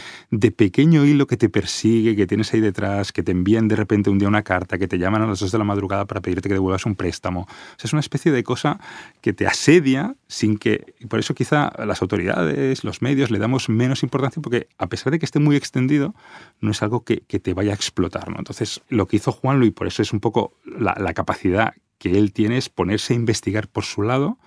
pequeño 0.53 1.05
hilo 1.05 1.27
que 1.27 1.37
te 1.37 1.49
persigue, 1.49 2.17
que 2.17 2.27
tienes 2.27 2.53
ahí 2.53 2.61
detrás, 2.61 3.13
que 3.13 3.23
te 3.23 3.33
envían 3.33 3.69
de 3.69 3.77
repente 3.77 4.11
un 4.11 4.19
día 4.19 4.29
una 4.29 4.43
carta, 4.43 4.79
que 4.79 4.89
te 4.89 4.99
llaman 4.99 5.23
a 5.23 5.27
las 5.27 5.41
dos 5.41 5.53
de 5.53 5.59
la 5.59 5.65
madrugada 5.65 6.05
para 6.07 6.21
pedirte 6.21 6.49
que 6.49 6.55
devuelvas 6.55 6.87
un 6.87 6.95
préstamo. 6.95 7.47
es 7.83 7.93
una 7.93 8.01
especie 8.01 8.33
de 8.33 8.43
cosa 8.43 8.81
que 9.21 9.33
te 9.33 9.47
asedia 9.47 10.17
sin 10.27 10.59
que... 10.59 10.95
Y 11.01 11.07
por 11.07 11.19
eso 11.19 11.35
quizá 11.35 11.73
las 11.85 12.03
autoridades, 12.03 12.85
los 12.85 13.03
medios, 13.03 13.31
le 13.31 13.39
damos 13.39 13.69
menos 13.69 14.03
importancia 14.03 14.43
porque 14.43 14.69
a 14.79 14.89
pesar 14.89 15.13
de 15.13 15.19
que 15.19 15.25
esté 15.25 15.39
muy 15.39 15.57
extendido, 15.57 16.15
no 16.61 16.71
es 16.71 16.83
algo 16.83 17.05
que, 17.05 17.23
te 17.23 17.55
vaya 17.55 17.73
a 17.73 17.75
explotar, 17.75 18.31
¿no? 18.31 18.39
Entonces, 18.39 18.83
lo 18.89 19.07
que 19.07 19.17
hizo 19.17 19.33
Juan 19.33 19.59
Luis, 19.59 19.73
por 19.73 19.87
eso 19.87 20.03
es 20.03 20.13
un 20.13 20.21
poco 20.21 20.55
la 20.65 21.15
capacidad 21.15 21.75
que 21.99 22.19
él 22.19 22.33
tiene 22.33 22.59
es 22.59 22.69
ponerse 22.69 23.15
a 23.15 23.17
investigar 23.17 23.69
por 23.69 23.85
su 23.85 24.03
lado, 24.03 24.39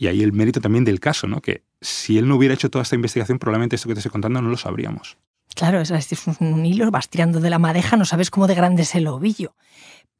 y 0.00 0.06
ahí 0.06 0.22
el 0.22 0.32
mérito 0.32 0.62
también 0.62 0.86
del 0.86 0.98
caso, 0.98 1.26
¿no? 1.26 1.42
Que 1.42 1.62
si 1.82 2.16
él 2.16 2.26
no 2.26 2.36
hubiera 2.36 2.54
hecho 2.54 2.70
toda 2.70 2.82
esta 2.82 2.94
investigación, 2.94 3.38
probablemente 3.38 3.76
esto 3.76 3.86
que 3.86 3.92
te 3.92 4.00
estoy 4.00 4.10
contando 4.10 4.40
no 4.40 4.48
lo 4.48 4.56
sabríamos. 4.56 5.18
Claro, 5.54 5.78
es, 5.78 5.90
es 5.90 6.26
un 6.40 6.64
hilo, 6.64 6.90
vas 6.90 7.10
tirando 7.10 7.38
de 7.38 7.50
la 7.50 7.58
madeja, 7.58 7.98
no 7.98 8.06
sabes 8.06 8.30
cómo 8.30 8.46
de 8.46 8.54
grande 8.54 8.82
es 8.82 8.94
el 8.94 9.06
ovillo. 9.06 9.54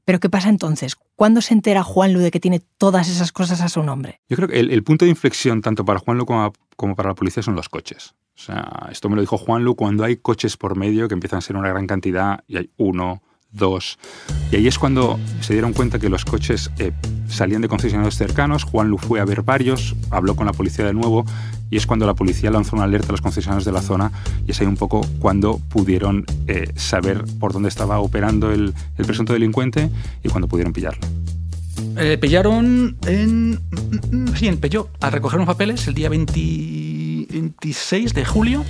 Pero 0.04 0.20
¿qué 0.20 0.28
pasa 0.28 0.50
entonces? 0.50 0.99
¿Cuándo 1.16 1.40
se 1.40 1.54
entera 1.54 1.82
Juan 1.82 2.12
Lu 2.12 2.18
de 2.20 2.30
que 2.30 2.40
tiene 2.40 2.60
todas 2.76 3.08
esas 3.08 3.32
cosas 3.32 3.62
a 3.62 3.70
su 3.70 3.82
nombre? 3.82 4.20
Yo 4.28 4.37
creo 4.37 4.49
que 4.49 4.60
el, 4.60 4.82
punto 4.82 5.06
de 5.06 5.10
inflexión 5.12 5.62
tanto 5.62 5.82
para 5.87 5.99
Juan 5.99 6.18
Lu 6.18 6.26
como, 6.26 6.52
como, 6.76 6.94
para 6.94 7.08
la 7.08 7.14
policía 7.14 7.42
son 7.42 7.54
los 7.54 7.70
coches. 7.70 8.14
O 8.37 8.42
sea, 8.42 8.87
esto 8.90 9.08
me 9.08 9.14
lo 9.14 9.22
dijo 9.22 9.38
Juan 9.38 9.64
Lu 9.64 9.76
cuando 9.76 10.04
hay 10.04 10.16
coches 10.16 10.58
por 10.58 10.76
medio 10.76 11.08
que 11.08 11.14
empiezan 11.14 11.38
a 11.38 11.40
ser 11.40 11.56
una 11.56 11.70
gran 11.70 11.87
cantidad 11.87 12.44
y 12.46 12.58
hay 12.58 12.70
uno, 12.76 13.22
dos. 13.52 13.99
Y 14.50 14.57
ahí 14.57 14.66
es 14.66 14.78
cuando 14.78 15.19
se 15.40 15.52
dieron 15.52 15.73
cuenta 15.73 15.99
que 15.99 16.09
los 16.09 16.25
coches 16.25 16.71
eh, 16.78 16.92
salían 17.28 17.62
de 17.62 17.69
concesionarios 17.69 18.16
cercanos. 18.16 18.64
Juan 18.64 18.88
Lu 18.88 18.99
fue 18.99 19.21
a 19.21 19.25
ver 19.25 19.42
varios, 19.42 19.95
habló 20.11 20.37
con 20.37 20.47
la 20.47 20.52
policía 20.52 20.85
de 20.85 20.92
nuevo 20.92 21.25
y 21.71 21.76
es 21.76 21.87
cuando 21.87 22.07
la 22.07 22.14
policía 22.14 22.50
lanzó 22.50 22.76
una 22.76 22.85
alerta 22.85 23.09
a 23.09 23.12
los 23.12 23.21
concesionarios 23.21 23.64
de 23.64 23.73
la 23.73 23.83
zona 23.83 24.12
y 24.47 24.50
es 24.50 24.61
ahí 24.61 24.66
un 24.66 24.76
poco 24.76 25.07
cuando 25.21 25.59
pudieron 25.59 26.25
eh, 26.47 26.73
saber 26.75 27.25
por 27.38 27.52
dónde 27.52 27.69
estaba 27.69 28.00
operando 28.00 28.52
el, 28.52 28.75
presunto 28.97 29.33
delincuente 29.33 29.90
y 30.23 30.28
cuando 30.28 30.49
pudieron 30.49 30.73
pillarlo. 30.73 31.07
Eh, 31.97 32.19
pillaron 32.19 32.97
en. 33.07 33.61
Sí, 34.37 34.49
en 34.49 34.61
a 35.00 35.11
recoger 35.11 35.38
unos 35.38 35.47
papeles 35.47 35.87
el 35.88 35.95
día 35.95 36.09
26 36.09 38.14
de 38.14 38.25
julio. 38.25 38.64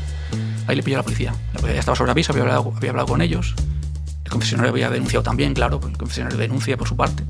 Ahí 0.67 0.77
le 0.77 0.83
pilló 0.83 0.99
la 0.99 1.03
policía. 1.03 1.35
La 1.55 1.61
policía 1.61 1.81
estaba 1.81 1.97
sobre 1.97 2.13
aviso, 2.13 2.33
había 2.33 2.91
hablado 2.91 3.07
con 3.07 3.23
ellos. 3.23 3.55
El 4.31 4.35
confesionario 4.35 4.71
había 4.71 4.91
denunciado 4.91 5.25
también, 5.25 5.55
claro, 5.55 5.81
el 5.85 5.99
confesionario 5.99 6.39
denuncia 6.39 6.77
por 6.77 6.87
su 6.87 6.97
parte. 6.97 7.25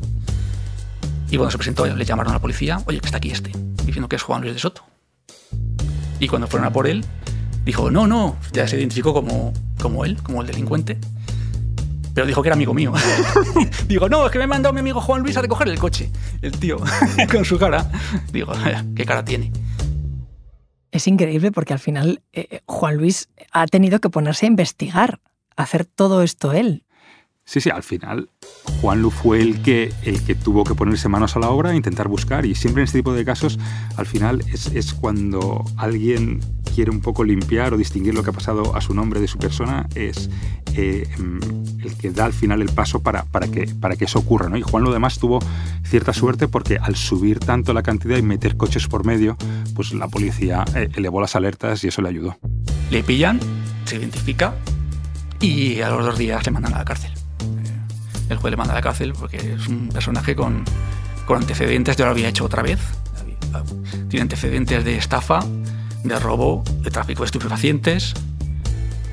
Y 1.30 1.38
cuando 1.38 1.50
se 1.50 1.56
presentó, 1.56 1.86
le 1.86 2.04
llamaron 2.04 2.32
a 2.32 2.34
la 2.34 2.42
policía, 2.42 2.82
oye, 2.84 3.00
que 3.00 3.06
está 3.06 3.16
aquí 3.16 3.30
este, 3.30 3.52
diciendo 3.86 4.06
que 4.06 4.16
es 4.16 4.22
Juan 4.22 4.42
Luis 4.42 4.52
de 4.52 4.58
Soto. 4.60 4.84
Y 6.18 6.28
cuando 6.28 6.46
fueron 6.46 6.68
a 6.68 6.72
por 6.74 6.86
él, 6.86 7.02
dijo, 7.64 7.90
no, 7.90 8.06
no, 8.06 8.36
ya 8.52 8.68
se 8.68 8.76
identificó 8.76 9.14
como, 9.14 9.54
como 9.80 10.04
él, 10.04 10.22
como 10.22 10.42
el 10.42 10.46
delincuente. 10.46 10.98
Pero 12.12 12.26
dijo 12.26 12.42
que 12.42 12.50
era 12.50 12.54
amigo 12.54 12.74
mío. 12.74 12.92
Digo, 13.88 14.10
no, 14.10 14.26
es 14.26 14.30
que 14.30 14.36
me 14.36 14.44
ha 14.44 14.48
mandado 14.48 14.74
mi 14.74 14.80
amigo 14.80 15.00
Juan 15.00 15.22
Luis 15.22 15.38
a 15.38 15.40
recoger 15.40 15.68
el 15.68 15.78
coche. 15.78 16.10
El 16.42 16.52
tío, 16.52 16.76
con 17.32 17.46
su 17.46 17.58
cara. 17.58 17.90
Digo, 18.30 18.52
¿qué 18.94 19.06
cara 19.06 19.24
tiene? 19.24 19.50
Es 20.90 21.08
increíble 21.08 21.50
porque 21.50 21.72
al 21.72 21.78
final 21.78 22.22
eh, 22.34 22.60
Juan 22.66 22.96
Luis 22.96 23.30
ha 23.52 23.66
tenido 23.68 24.00
que 24.00 24.10
ponerse 24.10 24.44
a 24.44 24.48
investigar, 24.48 25.20
a 25.56 25.62
hacer 25.62 25.86
todo 25.86 26.22
esto 26.22 26.52
él. 26.52 26.84
Sí, 27.50 27.60
sí, 27.60 27.68
al 27.68 27.82
final 27.82 28.28
Juan 28.80 29.02
Lu 29.02 29.10
fue 29.10 29.42
el 29.42 29.60
que, 29.60 29.92
el 30.04 30.22
que 30.22 30.36
tuvo 30.36 30.62
que 30.62 30.76
ponerse 30.76 31.08
manos 31.08 31.34
a 31.34 31.40
la 31.40 31.50
obra 31.50 31.72
e 31.72 31.76
intentar 31.76 32.06
buscar. 32.06 32.46
Y 32.46 32.54
siempre 32.54 32.82
en 32.82 32.84
este 32.84 33.00
tipo 33.00 33.12
de 33.12 33.24
casos, 33.24 33.58
al 33.96 34.06
final, 34.06 34.40
es, 34.52 34.68
es 34.68 34.94
cuando 34.94 35.64
alguien 35.76 36.38
quiere 36.76 36.92
un 36.92 37.00
poco 37.00 37.24
limpiar 37.24 37.74
o 37.74 37.76
distinguir 37.76 38.14
lo 38.14 38.22
que 38.22 38.30
ha 38.30 38.32
pasado 38.32 38.76
a 38.76 38.80
su 38.80 38.94
nombre 38.94 39.18
de 39.18 39.26
su 39.26 39.36
persona, 39.38 39.88
es 39.96 40.30
eh, 40.76 41.08
mm, 41.18 41.80
el 41.82 41.96
que 41.96 42.12
da 42.12 42.26
al 42.26 42.32
final 42.32 42.62
el 42.62 42.68
paso 42.68 43.02
para, 43.02 43.24
para, 43.24 43.48
que, 43.48 43.66
para 43.66 43.96
que 43.96 44.04
eso 44.04 44.20
ocurra. 44.20 44.48
¿no? 44.48 44.56
Y 44.56 44.62
Juan 44.62 44.84
Lu 44.84 44.90
además 44.90 45.18
tuvo 45.18 45.40
cierta 45.82 46.12
suerte 46.12 46.46
porque 46.46 46.78
al 46.80 46.94
subir 46.94 47.40
tanto 47.40 47.74
la 47.74 47.82
cantidad 47.82 48.16
y 48.16 48.22
meter 48.22 48.56
coches 48.56 48.86
por 48.86 49.04
medio, 49.04 49.36
pues 49.74 49.92
la 49.92 50.06
policía 50.06 50.64
eh, 50.76 50.88
elevó 50.94 51.20
las 51.20 51.34
alertas 51.34 51.82
y 51.82 51.88
eso 51.88 52.00
le 52.00 52.10
ayudó. 52.10 52.38
Le 52.92 53.02
pillan, 53.02 53.40
se 53.86 53.96
identifica 53.96 54.54
y 55.40 55.80
a 55.80 55.90
los 55.90 56.04
dos 56.04 56.16
días 56.16 56.46
le 56.46 56.52
mandan 56.52 56.74
a 56.74 56.78
la 56.78 56.84
cárcel. 56.84 57.19
El 58.30 58.38
juez 58.38 58.50
le 58.50 58.56
manda 58.56 58.72
a 58.72 58.76
la 58.76 58.82
cárcel 58.82 59.12
porque 59.12 59.36
es 59.36 59.68
un 59.68 59.88
personaje 59.88 60.34
con, 60.34 60.64
con 61.26 61.38
antecedentes, 61.38 61.96
ya 61.96 62.06
lo 62.06 62.12
había 62.12 62.28
hecho 62.28 62.46
otra 62.46 62.62
vez. 62.62 62.80
Tiene 64.08 64.22
antecedentes 64.22 64.84
de 64.84 64.96
estafa, 64.96 65.40
de 66.04 66.18
robo, 66.18 66.62
de 66.80 66.90
tráfico 66.90 67.22
de 67.22 67.26
estupefacientes, 67.26 68.14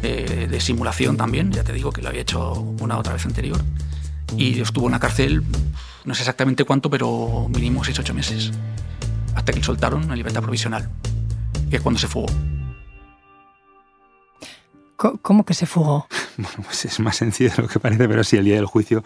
de 0.02 0.60
simulación 0.60 1.18
también, 1.18 1.52
ya 1.52 1.64
te 1.64 1.74
digo 1.74 1.92
que 1.92 2.02
lo 2.02 2.10
había 2.10 2.22
hecho 2.22 2.54
una 2.80 2.98
otra 2.98 3.14
vez 3.14 3.26
anterior. 3.26 3.60
Y 4.38 4.62
estuvo 4.62 4.86
en 4.86 4.92
la 4.92 5.00
cárcel, 5.00 5.44
no 6.06 6.14
sé 6.14 6.22
exactamente 6.22 6.64
cuánto, 6.64 6.90
pero 6.90 7.50
mínimo 7.50 7.84
6-8 7.84 8.14
meses, 8.14 8.52
hasta 9.34 9.52
que 9.52 9.60
le 9.60 9.66
soltaron 9.66 10.04
en 10.04 10.16
libertad 10.16 10.42
provisional, 10.42 10.90
que 11.70 11.78
es 11.78 11.82
cuando 11.82 12.00
se 12.00 12.08
fugó. 12.08 12.28
¿Cómo 14.98 15.46
que 15.46 15.54
se 15.54 15.66
fugó? 15.66 16.08
Bueno, 16.38 16.58
pues 16.66 16.86
es 16.86 17.00
más 17.00 17.16
sencillo 17.16 17.50
de 17.50 17.64
lo 17.64 17.68
que 17.68 17.80
parece, 17.80 18.08
pero 18.08 18.24
sí, 18.24 18.38
el 18.38 18.46
día 18.46 18.58
del 18.58 18.68
juicio, 18.68 19.04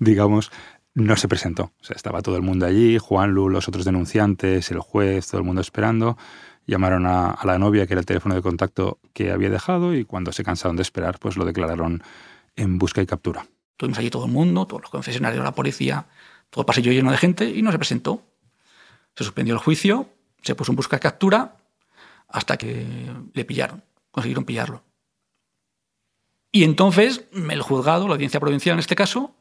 digamos, 0.00 0.50
no 0.94 1.16
se 1.16 1.28
presentó. 1.28 1.72
O 1.80 1.84
sea, 1.84 1.94
estaba 1.94 2.22
todo 2.22 2.34
el 2.36 2.42
mundo 2.42 2.66
allí, 2.66 2.98
Juan 2.98 3.30
Lu, 3.30 3.48
los 3.48 3.68
otros 3.68 3.84
denunciantes, 3.84 4.70
el 4.72 4.80
juez, 4.80 5.28
todo 5.28 5.38
el 5.38 5.46
mundo 5.46 5.60
esperando. 5.60 6.18
Llamaron 6.66 7.06
a, 7.06 7.38
la 7.44 7.58
novia, 7.58 7.86
que 7.86 7.94
era 7.94 8.00
el 8.00 8.06
teléfono 8.06 8.34
de 8.34 8.42
contacto 8.42 8.98
que 9.12 9.30
había 9.30 9.48
dejado, 9.48 9.94
y 9.94 10.04
cuando 10.04 10.32
se 10.32 10.42
cansaron 10.42 10.76
de 10.76 10.82
esperar, 10.82 11.18
pues 11.20 11.36
lo 11.36 11.44
declararon 11.44 12.02
en 12.56 12.78
busca 12.78 13.00
y 13.00 13.06
captura. 13.06 13.46
Tuvimos 13.76 13.98
allí 13.98 14.10
todo 14.10 14.26
el 14.26 14.32
mundo, 14.32 14.66
todos 14.66 14.82
los 14.82 14.90
concesionarios, 14.90 15.44
la 15.44 15.54
policía, 15.54 16.06
todo 16.50 16.62
el 16.62 16.66
pasillo 16.66 16.92
lleno 16.92 17.10
de 17.10 17.16
gente, 17.16 17.48
y 17.48 17.62
no 17.62 17.72
se 17.72 17.78
presentó. 17.78 18.22
Se 19.16 19.24
suspendió 19.24 19.54
el 19.54 19.60
juicio, 19.60 20.08
se 20.42 20.54
puso 20.54 20.72
en 20.72 20.76
busca 20.76 20.96
y 20.96 21.00
captura, 21.00 21.56
hasta 22.28 22.56
que 22.56 23.10
le 23.34 23.44
pillaron, 23.44 23.82
consiguieron 24.10 24.44
pillarlo. 24.44 24.82
Y 26.52 26.64
entonces 26.64 27.24
el 27.32 27.62
juzgado, 27.62 28.06
la 28.06 28.14
audiencia 28.14 28.38
provincial 28.38 28.74
en 28.74 28.80
este 28.80 28.94
caso, 28.94 29.34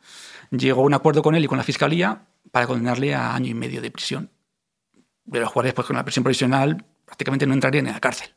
llegó 0.49 0.81
a 0.81 0.85
un 0.85 0.93
acuerdo 0.93 1.21
con 1.21 1.35
él 1.35 1.43
y 1.43 1.47
con 1.47 1.57
la 1.57 1.63
fiscalía 1.63 2.25
para 2.51 2.67
condenarle 2.67 3.13
a 3.13 3.35
año 3.35 3.47
y 3.47 3.53
medio 3.53 3.81
de 3.81 3.91
prisión. 3.91 4.31
De 5.25 5.41
los 5.41 5.51
cuales, 5.51 5.73
pues 5.73 5.85
con 5.85 5.97
la 5.97 6.03
prisión 6.03 6.23
provisional, 6.23 6.85
prácticamente 7.05 7.45
no 7.45 7.53
entraría 7.53 7.79
en 7.79 7.87
la 7.87 7.99
cárcel. 7.99 8.33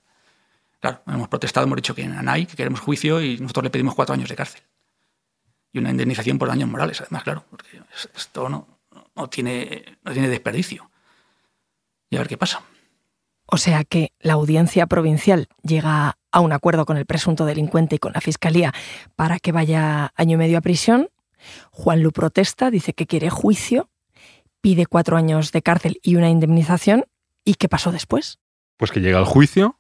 Claro, 0.81 1.03
hemos 1.07 1.29
protestado, 1.29 1.67
hemos 1.67 1.77
dicho 1.77 1.95
que 1.95 2.03
en 2.03 2.13
ANAI, 2.13 2.47
que 2.47 2.57
queremos 2.57 2.81
juicio 2.81 3.23
y 3.23 3.39
nosotros 3.39 3.65
le 3.65 3.71
pedimos 3.71 3.95
cuatro 3.95 4.13
años 4.13 4.29
de 4.29 4.37
cárcel. 4.37 4.63
Y 5.73 5.79
una 5.79 5.91
indemnización 5.91 6.39
por 6.39 6.49
daños 6.49 6.69
morales, 6.69 7.01
además, 7.01 7.23
claro, 7.23 7.45
porque 7.49 7.81
esto 8.15 8.49
no, 8.49 8.81
no, 9.15 9.31
tiene, 9.31 9.99
no 10.03 10.13
tiene 10.13 10.29
desperdicio. 10.29 10.91
Y 12.11 12.17
a 12.17 12.19
ver 12.19 12.29
qué 12.29 12.37
pasa. 12.37 12.63
O 13.55 13.57
sea 13.57 13.85
que 13.85 14.11
la 14.19 14.33
audiencia 14.33 14.89
provincial 14.89 15.47
llega 15.63 16.19
a 16.33 16.41
un 16.41 16.53
acuerdo 16.53 16.85
con 16.87 16.97
el 16.97 17.07
presunto 17.07 17.47
delincuente 17.47 17.95
y 17.95 17.99
con 18.01 18.13
la 18.13 18.21
fiscalía 18.21 18.75
para 19.15 19.39
que 19.39 19.53
vaya 19.53 20.13
año 20.17 20.35
y 20.35 20.39
medio 20.39 20.59
a 20.59 20.61
prisión. 20.61 21.09
Juan 21.71 22.03
Lu 22.03 22.11
protesta, 22.11 22.73
dice 22.73 22.95
que 22.95 23.07
quiere 23.07 23.31
juicio, 23.31 23.89
pide 24.61 24.87
cuatro 24.87 25.17
años 25.17 25.53
de 25.53 25.63
cárcel 25.63 26.01
y 26.03 26.17
una 26.17 26.31
indemnización. 26.31 27.05
¿Y 27.45 27.55
qué 27.55 27.69
pasó 27.69 27.93
después? 27.93 28.41
Pues 28.77 28.91
que 28.91 28.99
llega 28.99 29.19
al 29.19 29.25
juicio 29.25 29.79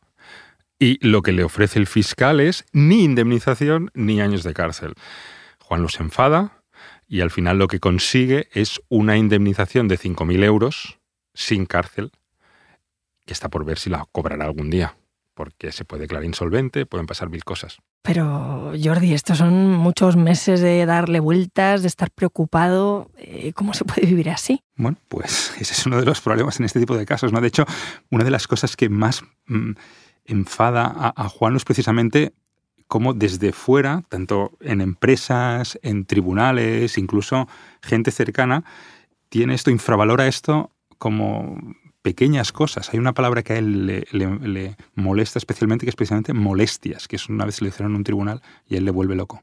y 0.78 1.04
lo 1.04 1.22
que 1.22 1.32
le 1.32 1.42
ofrece 1.42 1.80
el 1.80 1.88
fiscal 1.88 2.38
es 2.38 2.66
ni 2.70 3.02
indemnización 3.02 3.90
ni 3.92 4.20
años 4.20 4.44
de 4.44 4.54
cárcel. 4.54 4.94
Juan 5.58 5.82
Lu 5.82 5.88
se 5.88 6.04
enfada 6.04 6.62
y 7.08 7.22
al 7.22 7.32
final 7.32 7.58
lo 7.58 7.66
que 7.66 7.80
consigue 7.80 8.48
es 8.52 8.80
una 8.88 9.16
indemnización 9.16 9.88
de 9.88 9.98
5.000 9.98 10.44
euros 10.44 11.00
sin 11.34 11.66
cárcel 11.66 12.12
que 13.24 13.32
está 13.32 13.48
por 13.48 13.64
ver 13.64 13.78
si 13.78 13.90
la 13.90 14.06
cobrará 14.12 14.44
algún 14.44 14.70
día, 14.70 14.96
porque 15.34 15.72
se 15.72 15.84
puede 15.84 16.02
declarar 16.02 16.24
insolvente, 16.24 16.86
pueden 16.86 17.06
pasar 17.06 17.28
mil 17.28 17.44
cosas. 17.44 17.78
Pero 18.02 18.72
Jordi, 18.82 19.14
estos 19.14 19.38
son 19.38 19.72
muchos 19.72 20.16
meses 20.16 20.60
de 20.60 20.84
darle 20.86 21.20
vueltas, 21.20 21.82
de 21.82 21.88
estar 21.88 22.10
preocupado. 22.10 23.10
Eh, 23.16 23.52
¿Cómo 23.54 23.74
se 23.74 23.84
puede 23.84 24.06
vivir 24.06 24.30
así? 24.30 24.62
Bueno, 24.76 24.98
pues 25.08 25.54
ese 25.60 25.72
es 25.72 25.86
uno 25.86 25.98
de 25.98 26.04
los 26.04 26.20
problemas 26.20 26.60
en 26.60 26.66
este 26.66 26.80
tipo 26.80 26.96
de 26.96 27.06
casos, 27.06 27.32
¿no? 27.32 27.40
De 27.40 27.48
hecho, 27.48 27.64
una 28.10 28.24
de 28.24 28.30
las 28.30 28.46
cosas 28.46 28.76
que 28.76 28.88
más 28.88 29.22
mm, 29.46 29.72
enfada 30.26 30.84
a, 30.84 31.12
a 31.16 31.28
Juan 31.28 31.56
es 31.56 31.64
precisamente 31.64 32.34
cómo 32.86 33.14
desde 33.14 33.52
fuera, 33.52 34.02
tanto 34.08 34.52
en 34.60 34.80
empresas, 34.80 35.78
en 35.82 36.04
tribunales, 36.04 36.98
incluso 36.98 37.48
gente 37.82 38.10
cercana, 38.10 38.64
tiene 39.30 39.54
esto, 39.54 39.70
infravalora 39.70 40.28
esto 40.28 40.70
como 40.98 41.58
pequeñas 42.04 42.52
cosas. 42.52 42.90
Hay 42.92 42.98
una 42.98 43.14
palabra 43.14 43.42
que 43.42 43.54
a 43.54 43.56
él 43.56 44.04
le, 44.12 44.76
molesta 44.94 45.38
especialmente, 45.38 45.86
que 45.86 45.90
es 45.90 45.96
precisamente 45.96 46.34
molestias, 46.34 47.08
que 47.08 47.16
es 47.16 47.30
una 47.30 47.46
vez 47.46 47.62
le 47.62 47.68
hicieron 47.68 47.92
en 47.92 47.96
un 47.96 48.04
tribunal 48.04 48.42
y 48.68 48.76
él 48.76 48.84
le 48.84 48.90
vuelve 48.90 49.16
loco. 49.16 49.42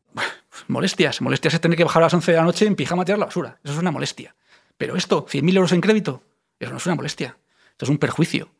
Molestias. 0.68 1.22
Molestias 1.22 1.56
es 1.56 1.60
tener 1.60 1.76
que 1.76 1.84
bajar 1.84 2.04
a 2.04 2.06
las 2.06 2.14
11 2.14 2.32
de 2.32 2.38
la 2.38 2.44
noche 2.44 2.68
en 2.68 2.76
pijama 2.76 3.02
a 3.02 3.06
tirar 3.06 3.18
la 3.18 3.26
basura. 3.26 3.60
Eso 3.64 3.74
es 3.74 3.80
una 3.80 3.90
molestia. 3.90 4.36
Pero 4.78 4.96
esto, 4.96 5.26
100.000 5.26 5.56
euros 5.56 5.72
en 5.72 5.82
crédito, 5.82 6.22
eso 6.60 6.72
no 6.72 6.78
es 6.78 6.86
una 6.86 6.94
molestia. 6.94 7.36
Esto 7.72 7.86
es 7.86 7.90
un 7.90 7.98
perjuicio. 7.98 8.52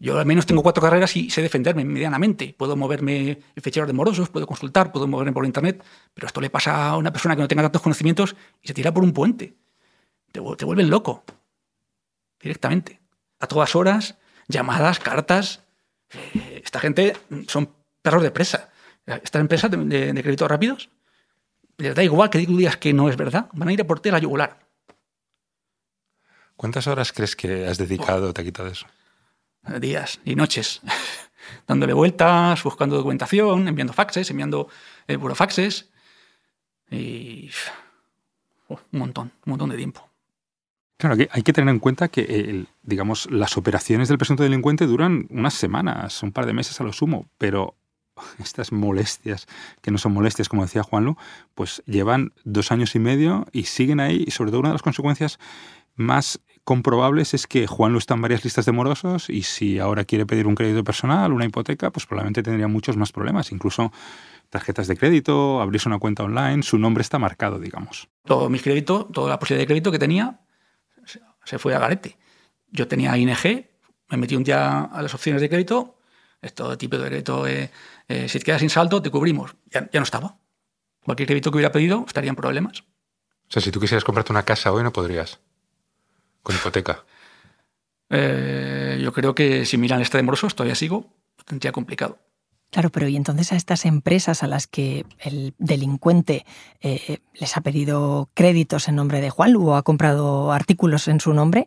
Yo 0.00 0.18
al 0.18 0.26
menos 0.26 0.44
tengo 0.44 0.64
cuatro 0.64 0.82
carreras 0.82 1.16
y 1.16 1.30
sé 1.30 1.42
defenderme 1.42 1.84
medianamente. 1.84 2.56
Puedo 2.58 2.74
moverme 2.74 3.38
en 3.54 3.62
fecheros 3.62 3.86
de 3.86 3.92
morosos, 3.92 4.30
puedo 4.30 4.48
consultar, 4.48 4.90
puedo 4.90 5.06
moverme 5.06 5.32
por 5.32 5.46
internet, 5.46 5.84
pero 6.12 6.26
esto 6.26 6.40
le 6.40 6.50
pasa 6.50 6.88
a 6.88 6.96
una 6.96 7.12
persona 7.12 7.36
que 7.36 7.42
no 7.42 7.46
tenga 7.46 7.62
tantos 7.62 7.82
conocimientos 7.82 8.34
y 8.60 8.66
se 8.66 8.74
tira 8.74 8.92
por 8.92 9.04
un 9.04 9.12
puente. 9.12 9.54
Te, 10.32 10.40
te 10.56 10.64
vuelven 10.64 10.90
loco. 10.90 11.22
Directamente 12.40 13.01
a 13.42 13.48
todas 13.48 13.74
horas, 13.74 14.14
llamadas, 14.46 15.00
cartas. 15.00 15.60
Eh, 16.34 16.62
esta 16.64 16.78
gente 16.78 17.16
son 17.48 17.74
perros 18.00 18.22
de 18.22 18.30
presa. 18.30 18.70
Estas 19.04 19.40
empresas 19.40 19.70
de, 19.70 20.12
de, 20.12 20.22
créditos 20.22 20.48
rápidos 20.48 20.88
les 21.76 21.94
da 21.94 22.04
igual 22.04 22.30
que 22.30 22.38
digas 22.38 22.76
que 22.76 22.92
no 22.92 23.08
es 23.08 23.16
verdad, 23.16 23.48
van 23.52 23.68
a 23.68 23.72
ir 23.72 23.80
a 23.80 23.84
por 23.84 23.98
ti 23.98 24.10
a 24.10 24.12
la 24.12 24.20
yugular. 24.20 24.60
¿Cuántas 26.54 26.86
horas 26.86 27.12
crees 27.12 27.34
que 27.34 27.66
has 27.66 27.78
dedicado, 27.78 28.30
oh. 28.30 28.32
te 28.32 28.42
ha 28.42 28.44
quitado 28.44 28.68
eso? 28.68 28.86
Días 29.80 30.20
y 30.24 30.36
noches, 30.36 30.80
dándole 31.66 31.92
vueltas, 31.94 32.62
buscando 32.62 32.96
documentación, 32.96 33.66
enviando 33.66 33.92
faxes, 33.92 34.30
enviando 34.30 34.68
eh, 35.08 35.16
burofaxes. 35.16 35.90
Y 36.90 37.50
oh, 38.68 38.78
un 38.92 38.98
montón, 39.00 39.32
un 39.44 39.50
montón 39.50 39.70
de 39.70 39.76
tiempo. 39.76 40.11
Claro, 41.02 41.16
hay 41.32 41.42
que 41.42 41.52
tener 41.52 41.74
en 41.74 41.80
cuenta 41.80 42.06
que, 42.06 42.64
digamos, 42.84 43.28
las 43.28 43.56
operaciones 43.56 44.06
del 44.06 44.18
presunto 44.18 44.44
delincuente 44.44 44.86
duran 44.86 45.26
unas 45.30 45.52
semanas, 45.52 46.22
un 46.22 46.30
par 46.30 46.46
de 46.46 46.52
meses 46.52 46.80
a 46.80 46.84
lo 46.84 46.92
sumo, 46.92 47.26
pero 47.38 47.74
estas 48.38 48.70
molestias, 48.70 49.48
que 49.80 49.90
no 49.90 49.98
son 49.98 50.12
molestias, 50.12 50.48
como 50.48 50.62
decía 50.62 50.84
Juanlu, 50.84 51.16
pues 51.56 51.82
llevan 51.86 52.32
dos 52.44 52.70
años 52.70 52.94
y 52.94 53.00
medio 53.00 53.48
y 53.50 53.64
siguen 53.64 53.98
ahí. 53.98 54.22
Y 54.24 54.30
sobre 54.30 54.52
todo 54.52 54.60
una 54.60 54.68
de 54.68 54.74
las 54.74 54.82
consecuencias 54.82 55.40
más 55.96 56.38
comprobables 56.62 57.34
es 57.34 57.48
que 57.48 57.66
Juanlu 57.66 57.98
está 57.98 58.14
en 58.14 58.22
varias 58.22 58.44
listas 58.44 58.64
de 58.64 58.70
morosos 58.70 59.28
y 59.28 59.42
si 59.42 59.80
ahora 59.80 60.04
quiere 60.04 60.24
pedir 60.24 60.46
un 60.46 60.54
crédito 60.54 60.84
personal, 60.84 61.32
una 61.32 61.46
hipoteca, 61.46 61.90
pues 61.90 62.06
probablemente 62.06 62.44
tendría 62.44 62.68
muchos 62.68 62.96
más 62.96 63.10
problemas, 63.10 63.50
incluso 63.50 63.90
tarjetas 64.50 64.86
de 64.86 64.96
crédito, 64.96 65.60
abrirse 65.60 65.88
una 65.88 65.98
cuenta 65.98 66.22
online, 66.22 66.62
su 66.62 66.78
nombre 66.78 67.02
está 67.02 67.18
marcado, 67.18 67.58
digamos. 67.58 68.08
Todo 68.24 68.48
mi 68.48 68.60
crédito, 68.60 69.06
toda 69.12 69.30
la 69.30 69.40
posibilidad 69.40 69.62
de 69.62 69.66
crédito 69.66 69.90
que 69.90 69.98
tenía 69.98 70.41
se 71.44 71.58
fue 71.58 71.74
a 71.74 71.78
garete. 71.78 72.16
Yo 72.70 72.88
tenía 72.88 73.16
ING, 73.16 73.66
me 74.08 74.16
metí 74.16 74.36
un 74.36 74.44
día 74.44 74.82
a 74.82 75.02
las 75.02 75.14
opciones 75.14 75.40
de 75.40 75.48
crédito, 75.48 75.98
esto 76.40 76.76
tipo 76.76 76.98
de 76.98 77.08
crédito, 77.08 77.46
eh, 77.46 77.70
eh, 78.08 78.28
si 78.28 78.38
te 78.38 78.44
quedas 78.44 78.60
sin 78.60 78.70
salto, 78.70 79.00
te 79.00 79.10
cubrimos. 79.10 79.54
Ya, 79.70 79.88
no 79.92 80.02
estaba. 80.02 80.36
Cualquier 81.04 81.28
crédito 81.28 81.50
que 81.50 81.56
hubiera 81.56 81.72
pedido 81.72 82.04
estaría 82.06 82.30
en 82.30 82.36
problemas. 82.36 82.80
O 82.80 83.52
sea, 83.52 83.62
si 83.62 83.70
tú 83.70 83.80
quisieras 83.80 84.04
comprarte 84.04 84.32
una 84.32 84.44
casa 84.44 84.72
hoy, 84.72 84.82
no 84.82 84.92
podrías. 84.92 85.40
Con 86.42 86.56
hipoteca. 86.56 87.04
Eh, 88.10 88.98
yo 89.00 89.12
creo 89.12 89.34
que 89.34 89.64
si 89.64 89.78
miran 89.78 90.00
esta 90.00 90.18
de 90.18 90.24
morosos, 90.24 90.54
todavía 90.54 90.74
sigo, 90.74 91.12
tendría 91.44 91.72
complicado. 91.72 92.18
Claro, 92.72 92.88
pero 92.88 93.06
y 93.06 93.16
entonces 93.16 93.52
a 93.52 93.56
estas 93.56 93.84
empresas 93.84 94.42
a 94.42 94.46
las 94.46 94.66
que 94.66 95.04
el 95.18 95.52
delincuente 95.58 96.46
eh, 96.80 97.18
les 97.34 97.56
ha 97.58 97.60
pedido 97.60 98.30
créditos 98.32 98.88
en 98.88 98.96
nombre 98.96 99.20
de 99.20 99.28
Juan 99.28 99.54
o 99.56 99.76
ha 99.76 99.82
comprado 99.82 100.52
artículos 100.52 101.06
en 101.06 101.20
su 101.20 101.34
nombre, 101.34 101.66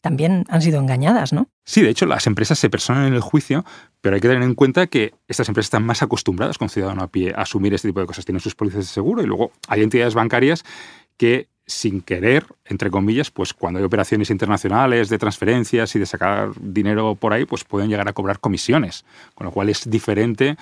también 0.00 0.44
han 0.48 0.62
sido 0.62 0.78
engañadas, 0.78 1.32
¿no? 1.32 1.48
Sí, 1.64 1.82
de 1.82 1.90
hecho, 1.90 2.06
las 2.06 2.28
empresas 2.28 2.56
se 2.56 2.70
personan 2.70 3.08
en 3.08 3.14
el 3.14 3.20
juicio, 3.20 3.64
pero 4.00 4.14
hay 4.14 4.20
que 4.20 4.28
tener 4.28 4.44
en 4.44 4.54
cuenta 4.54 4.86
que 4.86 5.14
estas 5.26 5.48
empresas 5.48 5.66
están 5.66 5.84
más 5.84 6.04
acostumbradas 6.04 6.56
con 6.56 6.68
ciudadano 6.68 7.02
a 7.02 7.08
pie 7.08 7.32
a 7.34 7.42
asumir 7.42 7.74
este 7.74 7.88
tipo 7.88 7.98
de 7.98 8.06
cosas. 8.06 8.24
Tienen 8.24 8.40
sus 8.40 8.54
pólizas 8.54 8.80
de 8.82 8.92
seguro 8.92 9.22
y 9.22 9.26
luego 9.26 9.50
hay 9.66 9.82
entidades 9.82 10.14
bancarias 10.14 10.62
que 11.16 11.48
sin 11.66 12.02
querer, 12.02 12.46
entre 12.66 12.90
comillas, 12.90 13.30
pues 13.30 13.54
cuando 13.54 13.78
hay 13.78 13.84
operaciones 13.84 14.30
internacionales 14.30 15.08
de 15.08 15.18
transferencias 15.18 15.94
y 15.96 15.98
de 15.98 16.06
sacar 16.06 16.50
dinero 16.60 17.14
por 17.14 17.32
ahí, 17.32 17.46
pues 17.46 17.64
pueden 17.64 17.88
llegar 17.88 18.08
a 18.08 18.12
cobrar 18.12 18.38
comisiones. 18.38 19.04
Con 19.34 19.46
lo 19.46 19.50
cual 19.50 19.70
es 19.70 19.88
diferente 19.88 20.56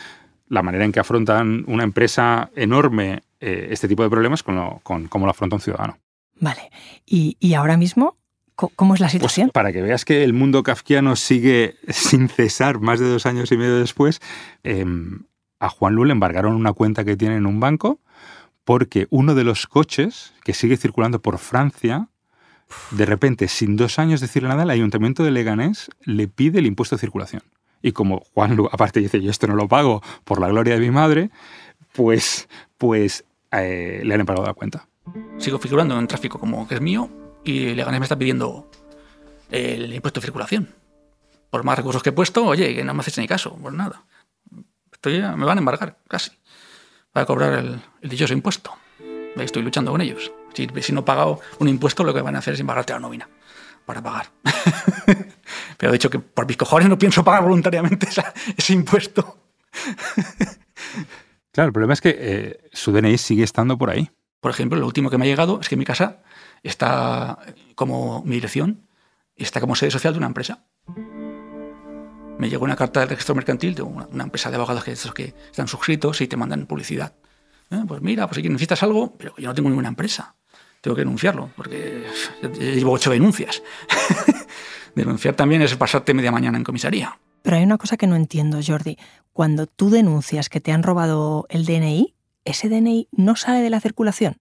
la 0.48 0.62
manera 0.62 0.84
en 0.84 0.92
que 0.92 1.00
afrontan 1.00 1.64
una 1.66 1.82
empresa 1.82 2.50
enorme 2.54 3.22
eh, 3.40 3.68
este 3.70 3.88
tipo 3.88 4.02
de 4.02 4.10
problemas 4.10 4.42
con, 4.42 4.78
con 4.80 5.08
cómo 5.08 5.26
lo 5.26 5.30
afronta 5.30 5.56
un 5.56 5.62
ciudadano. 5.62 5.98
Vale. 6.38 6.70
¿Y, 7.06 7.54
ahora 7.54 7.76
mismo 7.76 8.16
cómo 8.54 8.94
es 8.94 9.00
la 9.00 9.06
pues 9.06 9.12
situación? 9.12 9.50
para 9.50 9.72
que 9.72 9.82
veas 9.82 10.04
que 10.04 10.22
el 10.22 10.34
mundo 10.34 10.62
kafkiano 10.62 11.16
sigue 11.16 11.76
sin 11.88 12.28
cesar 12.28 12.80
más 12.80 13.00
de 13.00 13.08
dos 13.08 13.26
años 13.26 13.50
y 13.50 13.56
medio 13.56 13.78
después, 13.78 14.20
em, 14.62 15.22
a 15.58 15.68
Juan 15.68 15.94
Lu 15.94 16.04
le 16.04 16.12
embargaron 16.12 16.54
una 16.54 16.72
cuenta 16.72 17.04
que 17.04 17.16
tiene 17.16 17.36
en 17.36 17.46
un 17.46 17.60
banco 17.60 18.00
porque 18.64 19.06
uno 19.10 19.34
de 19.34 19.44
los 19.44 19.66
coches 19.66 20.32
que 20.44 20.54
sigue 20.54 20.76
circulando 20.76 21.20
por 21.20 21.38
Francia, 21.38 22.08
de 22.90 23.06
repente, 23.06 23.48
sin 23.48 23.76
dos 23.76 23.98
años 23.98 24.20
decirle 24.20 24.48
nada, 24.48 24.62
el 24.62 24.70
ayuntamiento 24.70 25.24
de 25.24 25.30
Leganés 25.30 25.90
le 26.04 26.28
pide 26.28 26.60
el 26.60 26.66
impuesto 26.66 26.96
de 26.96 27.00
circulación. 27.00 27.42
Y 27.82 27.92
como 27.92 28.20
Juan, 28.32 28.56
aparte 28.70 29.00
dice, 29.00 29.20
yo 29.20 29.30
esto 29.30 29.46
no 29.48 29.56
lo 29.56 29.68
pago 29.68 30.02
por 30.24 30.40
la 30.40 30.48
gloria 30.48 30.74
de 30.74 30.80
mi 30.80 30.90
madre, 30.90 31.30
pues, 31.92 32.48
pues 32.78 33.24
eh, 33.50 34.02
le 34.04 34.14
han 34.14 34.20
embargado 34.20 34.46
la 34.46 34.54
cuenta. 34.54 34.86
Sigo 35.38 35.58
figurando 35.58 35.98
en 35.98 36.06
tráfico 36.06 36.38
como 36.38 36.68
que 36.68 36.76
es 36.76 36.80
mío 36.80 37.10
y 37.44 37.74
Leganés 37.74 37.98
me 37.98 38.04
está 38.04 38.16
pidiendo 38.16 38.70
el 39.50 39.92
impuesto 39.92 40.20
de 40.20 40.26
circulación. 40.26 40.68
Por 41.50 41.64
más 41.64 41.76
recursos 41.76 42.02
que 42.02 42.10
he 42.10 42.12
puesto, 42.12 42.46
oye, 42.46 42.74
que 42.74 42.84
no 42.84 42.94
me 42.94 43.00
haces 43.00 43.18
ni 43.18 43.26
caso, 43.26 43.58
pues 43.60 43.74
nada. 43.74 44.04
Estoy, 44.92 45.20
me 45.20 45.44
van 45.44 45.58
a 45.58 45.60
embargar, 45.60 45.98
casi 46.06 46.30
para 47.12 47.26
cobrar 47.26 47.52
el, 47.54 47.80
el 48.00 48.10
dichoso 48.10 48.32
impuesto. 48.32 48.72
Estoy 49.36 49.62
luchando 49.62 49.92
con 49.92 50.00
ellos. 50.00 50.32
Si, 50.54 50.68
si 50.82 50.92
no 50.92 51.00
he 51.00 51.04
pagado 51.04 51.40
un 51.58 51.68
impuesto, 51.68 52.04
lo 52.04 52.12
que 52.12 52.20
van 52.20 52.36
a 52.36 52.38
hacer 52.38 52.54
es 52.54 52.60
embargarte 52.60 52.92
la 52.92 53.00
nómina 53.00 53.28
para 53.84 54.02
pagar. 54.02 54.30
Pero 55.76 55.90
he 55.90 55.92
dicho 55.92 56.10
que 56.10 56.18
por 56.18 56.46
mis 56.46 56.56
cojones 56.56 56.88
no 56.88 56.98
pienso 56.98 57.24
pagar 57.24 57.42
voluntariamente 57.42 58.08
ese 58.56 58.72
impuesto. 58.72 59.38
claro, 61.52 61.68
el 61.68 61.72
problema 61.72 61.94
es 61.94 62.00
que 62.00 62.16
eh, 62.18 62.68
su 62.72 62.92
DNI 62.92 63.18
sigue 63.18 63.44
estando 63.44 63.78
por 63.78 63.90
ahí. 63.90 64.10
Por 64.40 64.50
ejemplo, 64.50 64.78
lo 64.78 64.86
último 64.86 65.10
que 65.10 65.18
me 65.18 65.24
ha 65.24 65.28
llegado 65.28 65.60
es 65.60 65.68
que 65.68 65.76
mi 65.76 65.84
casa 65.84 66.22
está 66.62 67.38
como 67.74 68.22
mi 68.24 68.36
dirección, 68.36 68.88
está 69.36 69.60
como 69.60 69.74
sede 69.74 69.90
social 69.90 70.12
de 70.12 70.18
una 70.18 70.26
empresa 70.26 70.66
me 72.42 72.50
llegó 72.50 72.64
una 72.64 72.74
carta 72.74 72.98
del 72.98 73.08
registro 73.08 73.36
mercantil 73.36 73.76
de 73.76 73.82
una, 73.82 74.24
empresa 74.24 74.50
de 74.50 74.56
abogados 74.56 74.82
que, 74.82 74.94
que 75.14 75.34
están 75.48 75.68
suscritos 75.68 76.20
y 76.22 76.26
te 76.26 76.36
mandan 76.36 76.66
publicidad. 76.66 77.14
Eh, 77.70 77.84
pues 77.86 78.02
mira, 78.02 78.26
pues 78.26 78.42
si 78.42 78.48
necesitas 78.48 78.82
algo, 78.82 79.14
pero 79.16 79.32
yo 79.38 79.46
no 79.46 79.54
tengo 79.54 79.68
ninguna 79.68 79.86
empresa. 79.86 80.34
Tengo 80.80 80.96
que 80.96 81.02
denunciarlo, 81.02 81.50
porque 81.54 82.04
llevo 82.58 82.90
ocho 82.90 83.12
denuncias. 83.12 83.62
Denunciar 84.96 85.36
también 85.36 85.62
es 85.62 85.76
pasarte 85.76 86.14
media 86.14 86.32
mañana 86.32 86.58
en 86.58 86.64
comisaría. 86.64 87.16
Pero 87.42 87.58
hay 87.58 87.62
una 87.62 87.78
cosa 87.78 87.96
que 87.96 88.08
no 88.08 88.16
entiendo, 88.16 88.58
Jordi. 88.60 88.98
Cuando 89.32 89.68
tú 89.68 89.90
denuncias 89.90 90.48
que 90.48 90.60
te 90.60 90.72
han 90.72 90.82
robado 90.82 91.46
el 91.48 91.64
DNI, 91.64 92.16
¿ese 92.44 92.68
DNI 92.68 93.08
no 93.12 93.36
sale 93.36 93.60
de 93.60 93.70
la 93.70 93.80
circulación? 93.80 94.38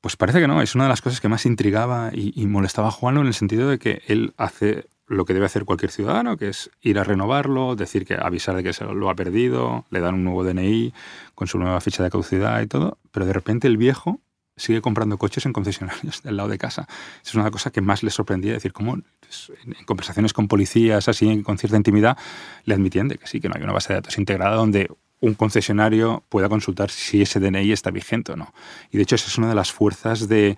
Pues 0.00 0.16
parece 0.16 0.40
que 0.40 0.48
no. 0.48 0.60
Es 0.60 0.74
una 0.74 0.84
de 0.84 0.90
las 0.90 1.02
cosas 1.02 1.20
que 1.20 1.28
más 1.28 1.46
intrigaba 1.46 2.10
y, 2.12 2.32
y 2.34 2.46
molestaba 2.46 2.88
a 2.88 2.90
Juan 2.90 3.16
en 3.16 3.28
el 3.28 3.34
sentido 3.34 3.70
de 3.70 3.78
que 3.78 4.02
él 4.08 4.34
hace 4.36 4.88
lo 5.08 5.24
que 5.24 5.34
debe 5.34 5.46
hacer 5.46 5.64
cualquier 5.64 5.90
ciudadano, 5.90 6.36
que 6.36 6.48
es 6.48 6.70
ir 6.80 6.98
a 6.98 7.04
renovarlo, 7.04 7.76
decir 7.76 8.04
que 8.04 8.14
avisar 8.14 8.54
de 8.56 8.62
que 8.62 8.72
se 8.72 8.84
lo 8.84 9.10
ha 9.10 9.14
perdido, 9.14 9.86
le 9.90 10.00
dan 10.00 10.14
un 10.14 10.24
nuevo 10.24 10.44
DNI 10.44 10.92
con 11.34 11.48
su 11.48 11.58
nueva 11.58 11.80
ficha 11.80 12.02
de 12.02 12.10
caducidad 12.10 12.60
y 12.60 12.66
todo, 12.66 12.98
pero 13.10 13.26
de 13.26 13.32
repente 13.32 13.66
el 13.66 13.76
viejo 13.76 14.20
sigue 14.58 14.82
comprando 14.82 15.18
coches 15.18 15.46
en 15.46 15.52
concesionarios 15.52 16.22
del 16.24 16.36
lado 16.36 16.48
de 16.48 16.58
casa. 16.58 16.86
Es 17.24 17.34
una 17.34 17.50
cosa 17.50 17.70
que 17.70 17.80
más 17.80 18.02
le 18.02 18.10
sorprendía, 18.10 18.52
decir, 18.52 18.72
cómo 18.72 18.98
pues, 19.20 19.52
en 19.64 19.84
conversaciones 19.84 20.32
con 20.32 20.48
policías, 20.48 21.08
así, 21.08 21.42
con 21.42 21.58
cierta 21.58 21.76
intimidad, 21.76 22.18
le 22.64 22.74
admitían 22.74 23.08
de 23.08 23.16
que 23.16 23.26
sí, 23.26 23.40
que 23.40 23.48
no 23.48 23.54
hay 23.56 23.62
una 23.62 23.72
base 23.72 23.92
de 23.92 24.00
datos 24.00 24.18
integrada 24.18 24.56
donde 24.56 24.90
un 25.20 25.34
concesionario 25.34 26.24
pueda 26.28 26.48
consultar 26.48 26.90
si 26.90 27.22
ese 27.22 27.40
DNI 27.40 27.72
está 27.72 27.90
vigente 27.90 28.32
o 28.32 28.36
no. 28.36 28.52
Y 28.90 28.98
de 28.98 29.02
hecho, 29.04 29.14
esa 29.14 29.28
es 29.28 29.38
una 29.38 29.48
de 29.48 29.54
las 29.54 29.72
fuerzas 29.72 30.28
de 30.28 30.56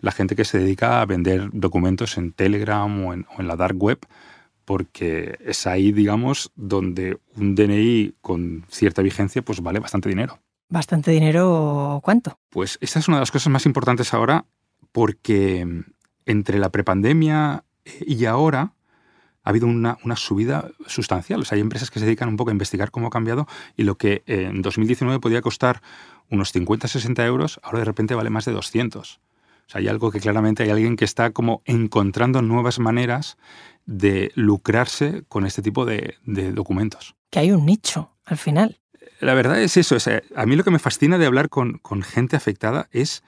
la 0.00 0.12
gente 0.12 0.36
que 0.36 0.44
se 0.44 0.58
dedica 0.58 1.00
a 1.00 1.06
vender 1.06 1.50
documentos 1.52 2.16
en 2.16 2.32
Telegram 2.32 3.06
o 3.06 3.12
en, 3.12 3.26
la 3.38 3.56
dark 3.56 3.80
web, 3.82 3.98
porque 4.64 5.38
es 5.44 5.66
ahí, 5.66 5.92
digamos, 5.92 6.52
donde 6.54 7.18
un 7.36 7.54
DNI 7.54 8.14
con 8.20 8.64
cierta 8.68 9.02
vigencia 9.02 9.42
pues 9.42 9.60
vale 9.60 9.80
bastante 9.80 10.08
dinero. 10.08 10.38
¿Bastante 10.68 11.10
dinero 11.10 12.00
cuánto? 12.04 12.38
Pues 12.48 12.78
esta 12.80 13.00
es 13.00 13.08
una 13.08 13.16
de 13.16 13.22
las 13.22 13.32
cosas 13.32 13.52
más 13.52 13.66
importantes 13.66 14.14
ahora 14.14 14.44
porque 14.92 15.84
entre 16.26 16.58
la 16.58 16.70
prepandemia 16.70 17.64
y 17.84 18.24
ahora 18.24 18.74
ha 19.42 19.50
habido 19.50 19.66
una, 19.66 19.98
una, 20.04 20.16
subida 20.16 20.70
sustancial. 20.86 21.40
O 21.40 21.44
sea, 21.44 21.56
hay 21.56 21.62
empresas 21.62 21.90
que 21.90 21.98
se 21.98 22.04
dedican 22.04 22.28
un 22.28 22.36
poco 22.36 22.50
a 22.50 22.52
investigar 22.52 22.90
cómo 22.90 23.08
ha 23.08 23.10
cambiado 23.10 23.48
y 23.76 23.82
lo 23.82 23.96
que 23.96 24.22
en 24.26 24.62
2019 24.62 25.18
podía 25.18 25.40
costar 25.40 25.82
unos 26.30 26.52
50, 26.52 26.86
60 26.86 27.26
euros, 27.26 27.58
ahora 27.64 27.80
de 27.80 27.86
repente 27.86 28.14
vale 28.14 28.30
más 28.30 28.44
de 28.44 28.52
200 28.52 29.20
hay 29.72 29.88
algo 29.88 30.10
que 30.10 30.20
claramente 30.20 30.62
hay 30.62 30.70
alguien 30.70 30.96
que 30.96 31.04
está 31.04 31.30
como 31.30 31.62
encontrando 31.64 32.42
nuevas 32.42 32.78
maneras 32.78 33.36
de 33.86 34.32
lucrarse 34.34 35.24
con 35.28 35.46
este 35.46 35.62
tipo 35.62 35.84
de, 35.84 36.16
documentos. 36.24 37.16
Que 37.30 37.40
hay 37.40 37.52
un 37.52 37.66
nicho 37.66 38.10
al 38.24 38.36
final. 38.36 38.80
La 39.20 39.34
verdad 39.34 39.60
es 39.60 39.76
eso. 39.76 39.96
a 40.36 40.46
mí 40.46 40.56
lo 40.56 40.64
que 40.64 40.70
me 40.70 40.78
fascina 40.78 41.18
de 41.18 41.26
hablar 41.26 41.48
con, 41.48 41.78
con 41.78 42.02
gente 42.02 42.36
afectada 42.36 42.88
es 42.92 43.22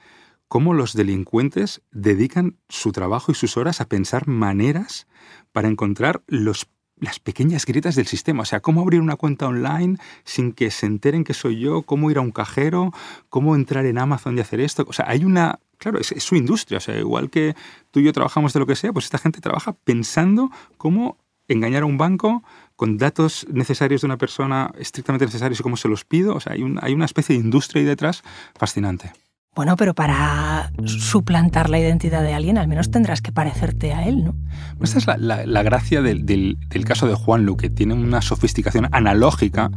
cómo 0.47 0.73
los 0.73 0.93
delincuentes 0.93 1.81
dedican 1.91 2.57
su 2.69 2.91
trabajo 2.91 3.31
y 3.31 3.35
sus 3.35 3.57
horas 3.57 3.81
a 3.81 3.89
pensar 3.89 4.27
maneras 4.27 5.07
para 5.51 5.67
encontrar 5.67 6.23
los 6.27 6.67
las 7.03 7.19
pequeñas 7.19 7.65
grietas 7.65 7.95
del 7.95 8.07
sistema. 8.07 8.43
O 8.43 8.45
sea, 8.45 8.61
cómo 8.61 8.81
abrir 8.81 9.01
una 9.01 9.17
cuenta 9.17 9.47
online 9.47 9.97
sin 10.23 10.53
que 10.53 10.71
se 10.71 10.85
enteren 10.85 11.23
que 11.23 11.33
soy 11.33 11.59
yo, 11.59 11.83
cómo 11.83 12.09
ir 12.09 12.17
a 12.17 12.21
un 12.21 12.31
cajero, 12.31 12.91
cómo 13.29 13.55
entrar 13.55 13.85
en 13.85 13.97
Amazon 13.97 14.37
y 14.37 14.41
hacer 14.41 14.61
esto. 14.61 14.85
O 14.87 14.93
sea, 14.93 15.05
hay 15.07 15.25
una... 15.25 15.59
Claro, 15.83 15.99
es, 15.99 16.13
su 16.23 16.37
industria. 16.37 16.77
O 16.77 16.81
sea, 16.81 16.97
igual 16.97 17.29
que 17.29 17.55
tú 17.91 17.99
y 17.99 18.05
yo 18.05 18.13
trabajamos 18.13 18.53
de 18.53 18.59
lo 18.61 18.65
que 18.65 18.77
sea, 18.77 18.93
pues 18.93 19.03
esta 19.03 19.17
gente 19.17 19.41
trabaja 19.41 19.73
pensando 19.73 20.49
cómo 20.77 21.17
engañar 21.49 21.83
a 21.83 21.85
un 21.85 21.97
banco 21.97 22.41
con 22.77 22.97
datos 22.97 23.45
necesarios 23.51 23.99
de 23.99 24.07
una 24.07 24.17
persona 24.17 24.71
estrictamente 24.79 25.25
necesarios 25.25 25.59
y 25.59 25.63
cómo 25.63 25.75
se 25.75 25.89
los 25.89 26.05
pido. 26.05 26.35
O 26.35 26.39
sea, 26.39 26.53
hay, 26.53 26.63
hay 26.81 26.93
una 26.93 27.03
especie 27.03 27.35
de 27.35 27.43
industria 27.43 27.81
ahí 27.81 27.85
detrás 27.85 28.23
fascinante. 28.57 29.11
Bueno, 29.55 29.75
pero 29.75 29.93
para 29.93 30.71
suplantar 30.85 31.69
la 31.69 31.79
identidad 31.79 32.23
de 32.23 32.33
alguien, 32.33 32.57
al 32.57 32.69
menos 32.69 32.89
tendrás 32.89 33.21
que 33.21 33.33
parecerte 33.33 33.93
a 33.93 34.07
él, 34.07 34.23
¿no? 34.23 34.35
Esta 34.81 34.97
es 34.99 35.05
la, 35.05 35.63
gracia 35.63 36.01
del, 36.01 36.57
caso 36.85 37.07
de 37.07 37.13
Juan 37.13 37.45
Lu, 37.45 37.55
que 37.55 37.69
tiene 37.69 37.93
una 37.93 38.21
sofisticación 38.21 38.87
analógica 38.91 39.69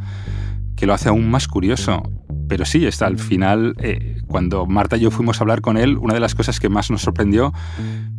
que 0.77 0.85
lo 0.85 0.93
hace 0.93 1.09
aún 1.09 1.29
más 1.29 1.49
curioso. 1.49 2.03
Pero 2.47 2.63
sí, 2.63 2.85
está 2.85 3.07
al 3.07 3.17
final, 3.17 3.75
eh, 3.79 4.21
cuando 4.27 4.65
Marta 4.65 4.95
y 4.95 5.01
yo 5.01 5.11
fuimos 5.11 5.39
a 5.39 5.43
hablar 5.43 5.59
con 5.59 5.75
él, 5.75 5.97
una 5.97 6.13
de 6.13 6.21
las 6.21 6.33
cosas 6.33 6.61
que 6.61 6.69
más 6.69 6.89
nos 6.89 7.01
sorprendió 7.01 7.51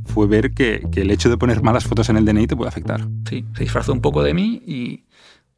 fue 0.04 0.26
ver 0.26 0.52
que, 0.52 0.86
el 0.96 1.10
hecho 1.10 1.30
de 1.30 1.38
poner 1.38 1.62
malas 1.62 1.84
fotos 1.84 2.10
en 2.10 2.18
el 2.18 2.26
DNI 2.26 2.46
te 2.46 2.56
puede 2.56 2.68
afectar. 2.68 3.06
Sí, 3.26 3.46
se 3.54 3.62
disfrazó 3.62 3.92
un 3.92 4.02
poco 4.02 4.22
de 4.22 4.34
mí 4.34 4.62
y, 4.66 5.04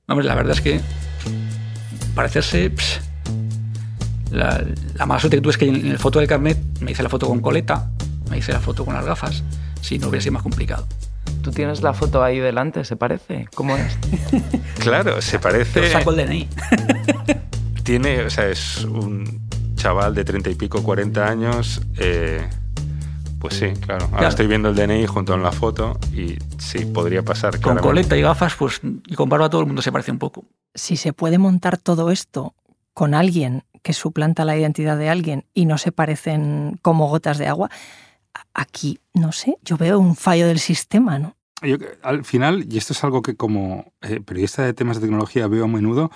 hombre, 0.07 0.25
la 0.27 0.37
verdad 0.37 0.53
es 0.53 0.61
que 0.61 0.81
parecerse... 2.15 2.73
La, 4.31 4.65
mala 5.07 5.19
suerte 5.19 5.39
que 5.39 5.41
tuve 5.41 5.51
es 5.51 5.59
que 5.59 5.67
en, 5.67 5.87
el 5.87 5.99
foto 5.99 6.21
del 6.21 6.29
carnet 6.29 6.57
me 6.81 6.93
hice 6.93 7.03
la 7.03 7.09
foto 7.09 7.27
con 7.27 7.41
coleta, 7.41 7.91
me 8.31 8.39
hice 8.39 8.53
la 8.53 8.61
foto 8.61 8.85
con 8.85 8.95
las 8.95 9.05
gafas, 9.05 9.43
si 9.81 9.99
no 9.99 10.07
hubiera 10.07 10.23
sido 10.23 10.35
más 10.35 10.45
complicado. 10.45 10.87
¿Tú 11.43 11.51
tienes 11.51 11.83
la 11.83 11.95
foto 11.95 12.23
ahí 12.23 12.39
delante? 12.39 12.85
¿Se 12.85 12.97
parece? 12.97 13.49
¿Cómo 13.55 13.77
es? 13.77 13.99
claro, 14.79 15.21
se 15.23 15.39
parece. 15.39 15.81
Lo 15.81 15.89
saco 15.89 16.13
el 16.13 16.27
DNI. 16.27 16.49
Tiene, 17.83 18.23
o 18.23 18.31
sea, 18.31 18.49
es 18.49 18.85
un 18.85 19.49
chaval 19.75 20.15
de 20.15 20.25
treinta 20.25 20.51
y 20.51 20.55
pico, 20.55 20.83
40 20.83 21.27
años. 21.27 21.81
Eh, 21.99 22.47
pues 23.39 23.55
sí, 23.55 23.73
claro. 23.81 24.09
Ahora 24.13 24.29
estoy 24.29 24.47
viendo 24.47 24.69
el 24.69 24.75
DNI 24.75 25.07
junto 25.07 25.33
con 25.33 25.43
la 25.43 25.53
foto 25.53 25.99
y 26.13 26.37
sí, 26.59 26.85
podría 26.85 27.23
pasar. 27.23 27.59
Con 27.61 27.79
coleta 27.79 28.17
y 28.17 28.21
gafas, 28.21 28.55
pues, 28.55 28.81
y 28.83 29.15
con 29.15 29.31
barba 29.31 29.49
todo 29.49 29.63
el 29.63 29.67
mundo 29.67 29.81
se 29.81 29.91
parece 29.91 30.11
un 30.11 30.19
poco. 30.19 30.45
Si 30.75 30.97
se 30.97 31.15
puede 31.15 31.39
montar 31.39 31.79
todo 31.79 32.11
esto 32.11 32.55
con 32.93 33.15
alguien 33.15 33.65
que 33.83 33.95
suplanta 33.95 34.45
la 34.45 34.59
identidad 34.59 34.99
de 34.99 35.09
alguien 35.09 35.47
y 35.55 35.65
no 35.65 35.79
se 35.79 35.91
parecen 35.91 36.79
como 36.83 37.09
gotas 37.09 37.39
de 37.39 37.47
agua, 37.47 37.71
aquí, 38.55 38.99
no 39.15 39.33
sé, 39.33 39.57
yo 39.63 39.77
veo 39.77 39.99
un 39.99 40.17
fallo 40.17 40.47
del 40.47 40.59
sistema, 40.59 41.19
¿no? 41.19 41.37
Al 42.03 42.25
final, 42.25 42.67
y 42.71 42.79
esto 42.79 42.95
es 42.95 43.05
algo 43.05 43.21
que 43.21 43.37
como 43.37 43.93
eh, 44.01 44.21
periodista 44.21 44.63
de 44.63 44.73
temas 44.73 44.97
de 44.97 45.03
tecnología 45.03 45.47
veo 45.47 45.65
a 45.65 45.69
menudo, 45.69 46.11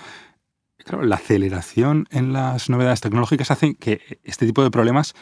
claro, 0.77 1.03
la 1.03 1.17
aceleración 1.17 2.07
en 2.09 2.33
las 2.33 2.69
novedades 2.69 3.01
tecnológicas 3.01 3.51
hace 3.51 3.75
que 3.75 4.19
este 4.23 4.47
tipo 4.47 4.63
de 4.63 4.71
problemas 4.71 5.13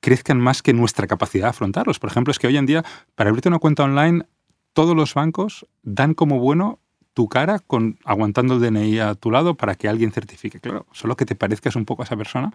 crezcan 0.00 0.38
más 0.38 0.62
que 0.62 0.72
nuestra 0.72 1.06
capacidad 1.06 1.46
de 1.46 1.50
afrontarlos. 1.50 1.98
Por 1.98 2.10
ejemplo, 2.10 2.30
es 2.30 2.38
que 2.38 2.46
hoy 2.46 2.56
en 2.56 2.66
día, 2.66 2.84
para 3.14 3.30
abrirte 3.30 3.48
una 3.48 3.58
cuenta 3.58 3.82
online, 3.82 4.24
todos 4.72 4.94
los 4.94 5.14
bancos 5.14 5.66
dan 5.82 6.14
como 6.14 6.38
bueno 6.38 6.78
tu 7.12 7.28
cara 7.28 7.58
con, 7.58 7.98
aguantando 8.04 8.54
el 8.54 8.60
DNI 8.60 9.00
a 9.00 9.14
tu 9.14 9.30
lado 9.30 9.56
para 9.56 9.74
que 9.74 9.88
alguien 9.88 10.12
certifique. 10.12 10.60
Claro, 10.60 10.86
solo 10.92 11.16
que 11.16 11.26
te 11.26 11.34
parezcas 11.34 11.76
un 11.76 11.84
poco 11.84 12.02
a 12.02 12.04
esa 12.04 12.16
persona, 12.16 12.52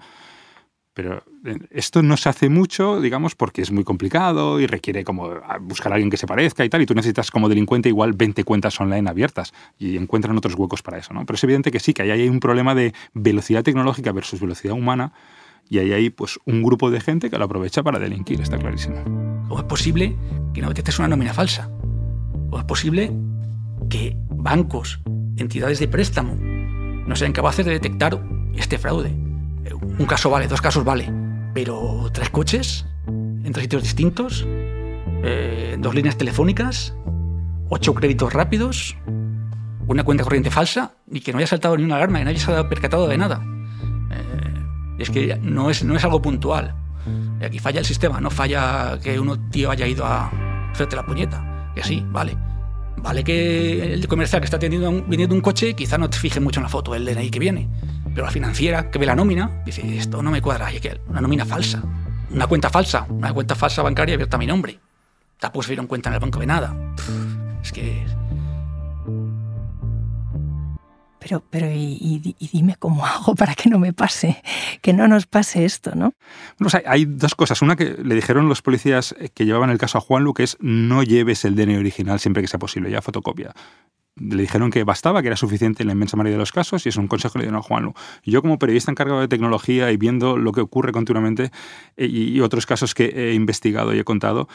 Pero 0.95 1.23
esto 1.71 2.01
no 2.01 2.15
se 2.15 2.29
hace 2.29 2.47
mucho, 2.47 3.01
digamos, 3.01 3.35
porque 3.35 3.61
es 3.61 3.69
muy 3.69 3.83
complicado 3.83 4.61
y 4.61 4.65
requiere 4.65 5.03
como 5.03 5.29
buscar 5.59 5.91
a 5.91 5.95
alguien 5.95 6.09
que 6.09 6.15
se 6.15 6.25
parezca 6.25 6.63
y 6.63 6.69
tal, 6.69 6.81
y 6.81 6.85
tú 6.85 6.95
necesitas 6.95 7.31
como 7.31 7.49
delincuente 7.49 7.89
igual 7.89 8.13
20 8.13 8.45
cuentas 8.45 8.79
online 8.79 9.09
abiertas 9.09 9.53
y 9.77 9.97
encuentran 9.97 10.37
otros 10.37 10.55
huecos 10.55 10.81
para 10.81 10.97
eso, 10.97 11.13
¿no? 11.13 11.25
Pero 11.25 11.35
es 11.35 11.43
evidente 11.43 11.69
que 11.69 11.81
sí, 11.81 11.93
que 11.93 12.03
ahí 12.03 12.11
hay 12.11 12.29
un 12.29 12.39
problema 12.39 12.73
de 12.75 12.93
velocidad 13.13 13.61
tecnológica 13.61 14.13
versus 14.13 14.39
velocidad 14.39 14.73
humana 14.73 15.11
y 15.69 15.79
ahí 15.79 15.91
hay 15.91 16.09
pues 16.11 16.39
un 16.45 16.63
grupo 16.63 16.89
de 16.89 17.01
gente 17.01 17.29
que 17.29 17.37
lo 17.37 17.43
aprovecha 17.43 17.83
para 17.83 17.99
delinquir, 17.99 18.39
está 18.39 18.57
clarísimo. 18.57 19.03
¿Cómo 19.49 19.59
es 19.59 19.65
posible 19.65 20.15
que 20.53 20.61
no 20.61 20.69
detectes 20.69 20.97
una 20.97 21.09
nómina 21.09 21.33
falsa? 21.33 21.69
¿Cómo 22.49 22.59
es 22.59 22.65
posible 22.65 23.11
que 23.89 24.15
bancos, 24.29 25.01
entidades 25.35 25.79
de 25.79 25.89
préstamo, 25.89 26.35
no 26.35 27.15
sean 27.17 27.33
capaces 27.33 27.65
de 27.65 27.73
detectar 27.73 28.17
este 28.55 28.77
fraude? 28.77 29.24
Un 29.73 30.05
caso 30.05 30.29
vale, 30.29 30.47
dos 30.47 30.61
casos 30.61 30.83
vale, 30.83 31.11
pero 31.53 32.09
tres 32.11 32.29
coches 32.29 32.85
en 33.07 33.51
tres 33.51 33.63
sitios 33.63 33.83
distintos, 33.83 34.45
eh, 35.23 35.77
dos 35.79 35.93
líneas 35.93 36.17
telefónicas, 36.17 36.95
ocho 37.69 37.93
créditos 37.93 38.33
rápidos, 38.33 38.97
una 39.87 40.03
cuenta 40.03 40.23
corriente 40.23 40.49
falsa 40.49 40.93
y 41.11 41.21
que 41.21 41.31
no 41.31 41.37
haya 41.37 41.47
saltado 41.47 41.77
ni 41.77 41.83
una 41.83 41.95
alarma, 41.95 42.19
que 42.19 42.25
nadie 42.25 42.39
se 42.39 42.51
haya 42.51 42.67
percatado 42.67 43.07
de 43.07 43.17
nada. 43.17 43.43
Eh, 44.11 44.99
es 44.99 45.09
que 45.09 45.37
no 45.41 45.69
es, 45.69 45.83
no 45.83 45.95
es 45.95 46.03
algo 46.03 46.21
puntual. 46.21 46.75
Aquí 47.43 47.59
falla 47.59 47.79
el 47.79 47.85
sistema, 47.85 48.19
no 48.19 48.31
falla 48.31 48.99
que 49.01 49.19
uno 49.19 49.37
tío 49.49 49.69
haya 49.69 49.85
ido 49.85 50.05
a 50.05 50.31
hacerte 50.71 50.95
la 50.95 51.05
puñeta. 51.05 51.71
Que 51.75 51.83
sí, 51.83 52.03
vale. 52.09 52.35
Vale 52.97 53.23
que 53.23 53.93
el 53.93 54.07
comercial 54.07 54.41
que 54.41 54.45
está 54.45 54.57
atendiendo 54.57 54.91
vendiendo 55.07 55.35
un 55.35 55.41
coche 55.41 55.75
quizá 55.75 55.97
no 55.97 56.09
te 56.09 56.17
fije 56.17 56.39
mucho 56.39 56.59
en 56.59 56.63
la 56.63 56.69
foto, 56.69 56.95
el 56.95 57.05
DNI 57.05 57.29
que 57.29 57.39
viene. 57.39 57.69
Pero 58.15 58.27
la 58.27 58.31
financiera 58.31 58.89
que 58.89 58.97
ve 58.97 59.05
la 59.05 59.13
nómina 59.13 59.61
dice, 59.65 59.97
esto 59.97 60.23
no 60.23 60.31
me 60.31 60.41
cuadra, 60.41 60.67
hay 60.67 60.79
que 60.79 61.01
una 61.09 61.19
nómina 61.19 61.43
falsa, 61.43 61.83
una 62.31 62.47
cuenta 62.47 62.69
falsa, 62.69 63.05
una 63.09 63.33
cuenta 63.33 63.55
falsa 63.55 63.83
bancaria 63.83 64.15
abierta 64.15 64.37
a 64.37 64.39
mi 64.39 64.47
nombre. 64.47 64.79
Tampoco 65.37 65.63
se 65.63 65.71
dieron 65.71 65.85
cuenta 65.85 66.09
en 66.09 66.13
el 66.13 66.21
banco 66.21 66.39
de 66.39 66.45
nada. 66.45 66.73
Es 67.61 67.73
que... 67.73 68.05
Pero, 71.19 71.43
pero 71.49 71.67
y, 71.69 72.37
dime 72.53 72.77
cómo 72.79 73.05
hago 73.05 73.35
para 73.35 73.53
que 73.53 73.69
no 73.69 73.79
me 73.79 73.91
pase, 73.91 74.41
que 74.81 74.93
no 74.93 75.09
nos 75.09 75.25
pase 75.25 75.65
esto, 75.65 75.93
¿no? 75.93 76.13
Bueno, 76.57 76.79
hay 76.85 77.03
dos 77.03 77.35
cosas. 77.35 77.61
Una 77.61 77.75
que 77.75 77.97
le 78.01 78.15
dijeron 78.15 78.47
los 78.47 78.61
policías 78.61 79.13
que 79.33 79.43
llevaban 79.43 79.71
el 79.71 79.77
caso 79.77 79.97
a 79.97 80.01
Juan 80.01 80.23
Lu, 80.23 80.33
que 80.33 80.43
es 80.43 80.55
no 80.61 81.03
lleves 81.03 81.43
el 81.43 81.55
DNI 81.55 81.75
original 81.75 82.21
siempre 82.21 82.41
que 82.41 82.47
sea 82.47 82.59
posible, 82.59 82.89
ya 82.89 83.01
fotocopia 83.01 83.53
le 84.15 84.41
dijeron 84.41 84.71
que 84.71 84.83
bastaba, 84.83 85.21
que 85.21 85.27
era 85.27 85.35
suficiente 85.35 85.83
en 85.83 85.87
la 85.87 85.93
inmensa 85.93 86.15
mayoría 86.15 86.35
de 86.35 86.39
los 86.39 86.51
casos, 86.51 86.85
y 86.85 86.89
es 86.89 86.97
un 86.97 87.07
consejo 87.07 87.33
que 87.33 87.39
le 87.39 87.45
dieron 87.45 87.59
a 87.59 87.61
Juanlu. 87.61 87.93
Yo, 88.23 88.41
como 88.41 88.57
periodista 88.57 88.91
encargado 88.91 89.19
de 89.19 89.27
tecnología 89.27 89.91
y 89.91 89.97
viendo 89.97 90.37
lo 90.37 90.51
que 90.51 90.61
ocurre 90.61 90.91
continuamente 90.91 91.51
eh, 91.97 92.07
y, 92.07 92.39
otros 92.41 92.65
casos 92.65 92.93
que 92.93 93.05
he 93.05 93.33
investigado 93.33 93.93
y 93.93 93.99
he 93.99 94.03
contado, 94.03 94.47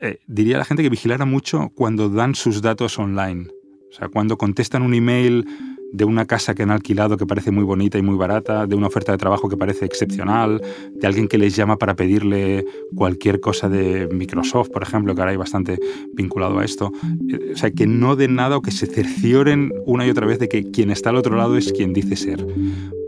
eh, 0.00 0.20
diría 0.26 0.56
a 0.56 0.58
la 0.58 0.64
gente 0.64 0.82
que 0.82 0.90
vigilara 0.90 1.24
mucho 1.24 1.70
cuando 1.74 2.08
dan 2.08 2.34
sus 2.34 2.62
datos 2.62 2.98
online. 2.98 3.48
O 3.90 3.92
sea, 3.92 4.08
cuando 4.08 4.36
contestan 4.36 4.82
un 4.82 4.94
email 4.94 5.46
de 5.92 6.04
una 6.04 6.26
casa 6.26 6.54
que 6.54 6.62
han 6.62 6.70
alquilado 6.70 7.16
que 7.16 7.26
parece 7.26 7.50
muy 7.50 7.64
bonita 7.64 7.98
y 7.98 8.02
muy 8.02 8.16
barata, 8.16 8.66
de 8.66 8.74
una 8.74 8.86
oferta 8.88 9.12
de 9.12 9.18
trabajo 9.18 9.48
que 9.48 9.56
parece 9.56 9.84
excepcional, 9.84 10.60
de 10.94 11.06
alguien 11.06 11.28
que 11.28 11.38
les 11.38 11.56
llama 11.56 11.76
para 11.78 11.96
pedirle 11.96 12.64
cualquier 12.94 13.40
cosa 13.40 13.68
de 13.68 14.08
Microsoft, 14.12 14.70
por 14.70 14.82
ejemplo, 14.82 15.14
que 15.14 15.20
ahora 15.20 15.32
hay 15.32 15.36
bastante 15.36 15.78
vinculado 16.12 16.58
a 16.58 16.64
esto. 16.64 16.92
Eh, 17.30 17.52
o 17.54 17.56
sea, 17.56 17.70
que 17.70 17.86
no 17.86 18.16
den 18.16 18.34
nada 18.34 18.56
o 18.56 18.62
que 18.62 18.70
se 18.70 18.86
cercioren 18.86 19.72
una 19.86 20.06
y 20.06 20.10
otra 20.10 20.26
vez 20.26 20.38
de 20.38 20.48
que 20.48 20.70
quien 20.70 20.90
está 20.90 21.10
al 21.10 21.16
otro 21.16 21.36
lado 21.36 21.56
es 21.56 21.72
quien 21.72 21.92
dice 21.92 22.16
ser. 22.16 22.46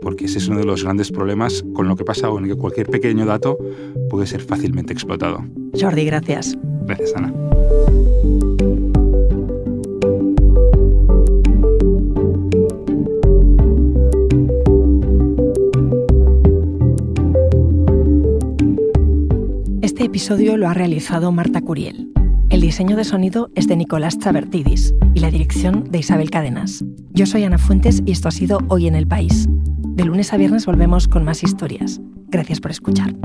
Porque 0.01 0.25
ese 0.25 0.39
es 0.39 0.47
uno 0.47 0.59
de 0.59 0.65
los 0.65 0.83
grandes 0.83 1.11
problemas 1.11 1.63
con 1.73 1.87
lo 1.87 1.95
que 1.95 2.03
pasa 2.03 2.27
en 2.29 2.47
que 2.47 2.55
cualquier 2.55 2.87
pequeño 2.87 3.25
dato 3.25 3.57
puede 4.09 4.25
ser 4.25 4.41
fácilmente 4.41 4.93
explotado. 4.93 5.43
Jordi, 5.79 6.05
gracias. 6.05 6.57
Gracias, 6.85 7.13
Ana. 7.15 7.50
Episodio 20.05 20.57
lo 20.57 20.67
ha 20.67 20.73
realizado 20.73 21.31
Marta 21.31 21.61
Curiel. 21.61 22.11
El 22.49 22.61
diseño 22.61 22.95
de 22.95 23.03
sonido 23.03 23.49
es 23.55 23.67
de 23.67 23.75
Nicolás 23.75 24.17
Chabertidis 24.17 24.93
y 25.13 25.19
la 25.19 25.31
dirección 25.31 25.85
de 25.89 25.99
Isabel 25.99 26.29
Cadenas. 26.29 26.83
Yo 27.11 27.25
soy 27.25 27.43
Ana 27.43 27.57
Fuentes 27.57 28.01
y 28.05 28.11
esto 28.11 28.27
ha 28.27 28.31
sido 28.31 28.59
Hoy 28.67 28.87
en 28.87 28.95
el 28.95 29.07
País. 29.07 29.47
De 29.49 30.03
lunes 30.03 30.33
a 30.33 30.37
viernes 30.37 30.65
volvemos 30.65 31.07
con 31.07 31.23
más 31.23 31.43
historias. 31.43 32.01
Gracias 32.29 32.59
por 32.59 32.71
escuchar. 32.71 33.15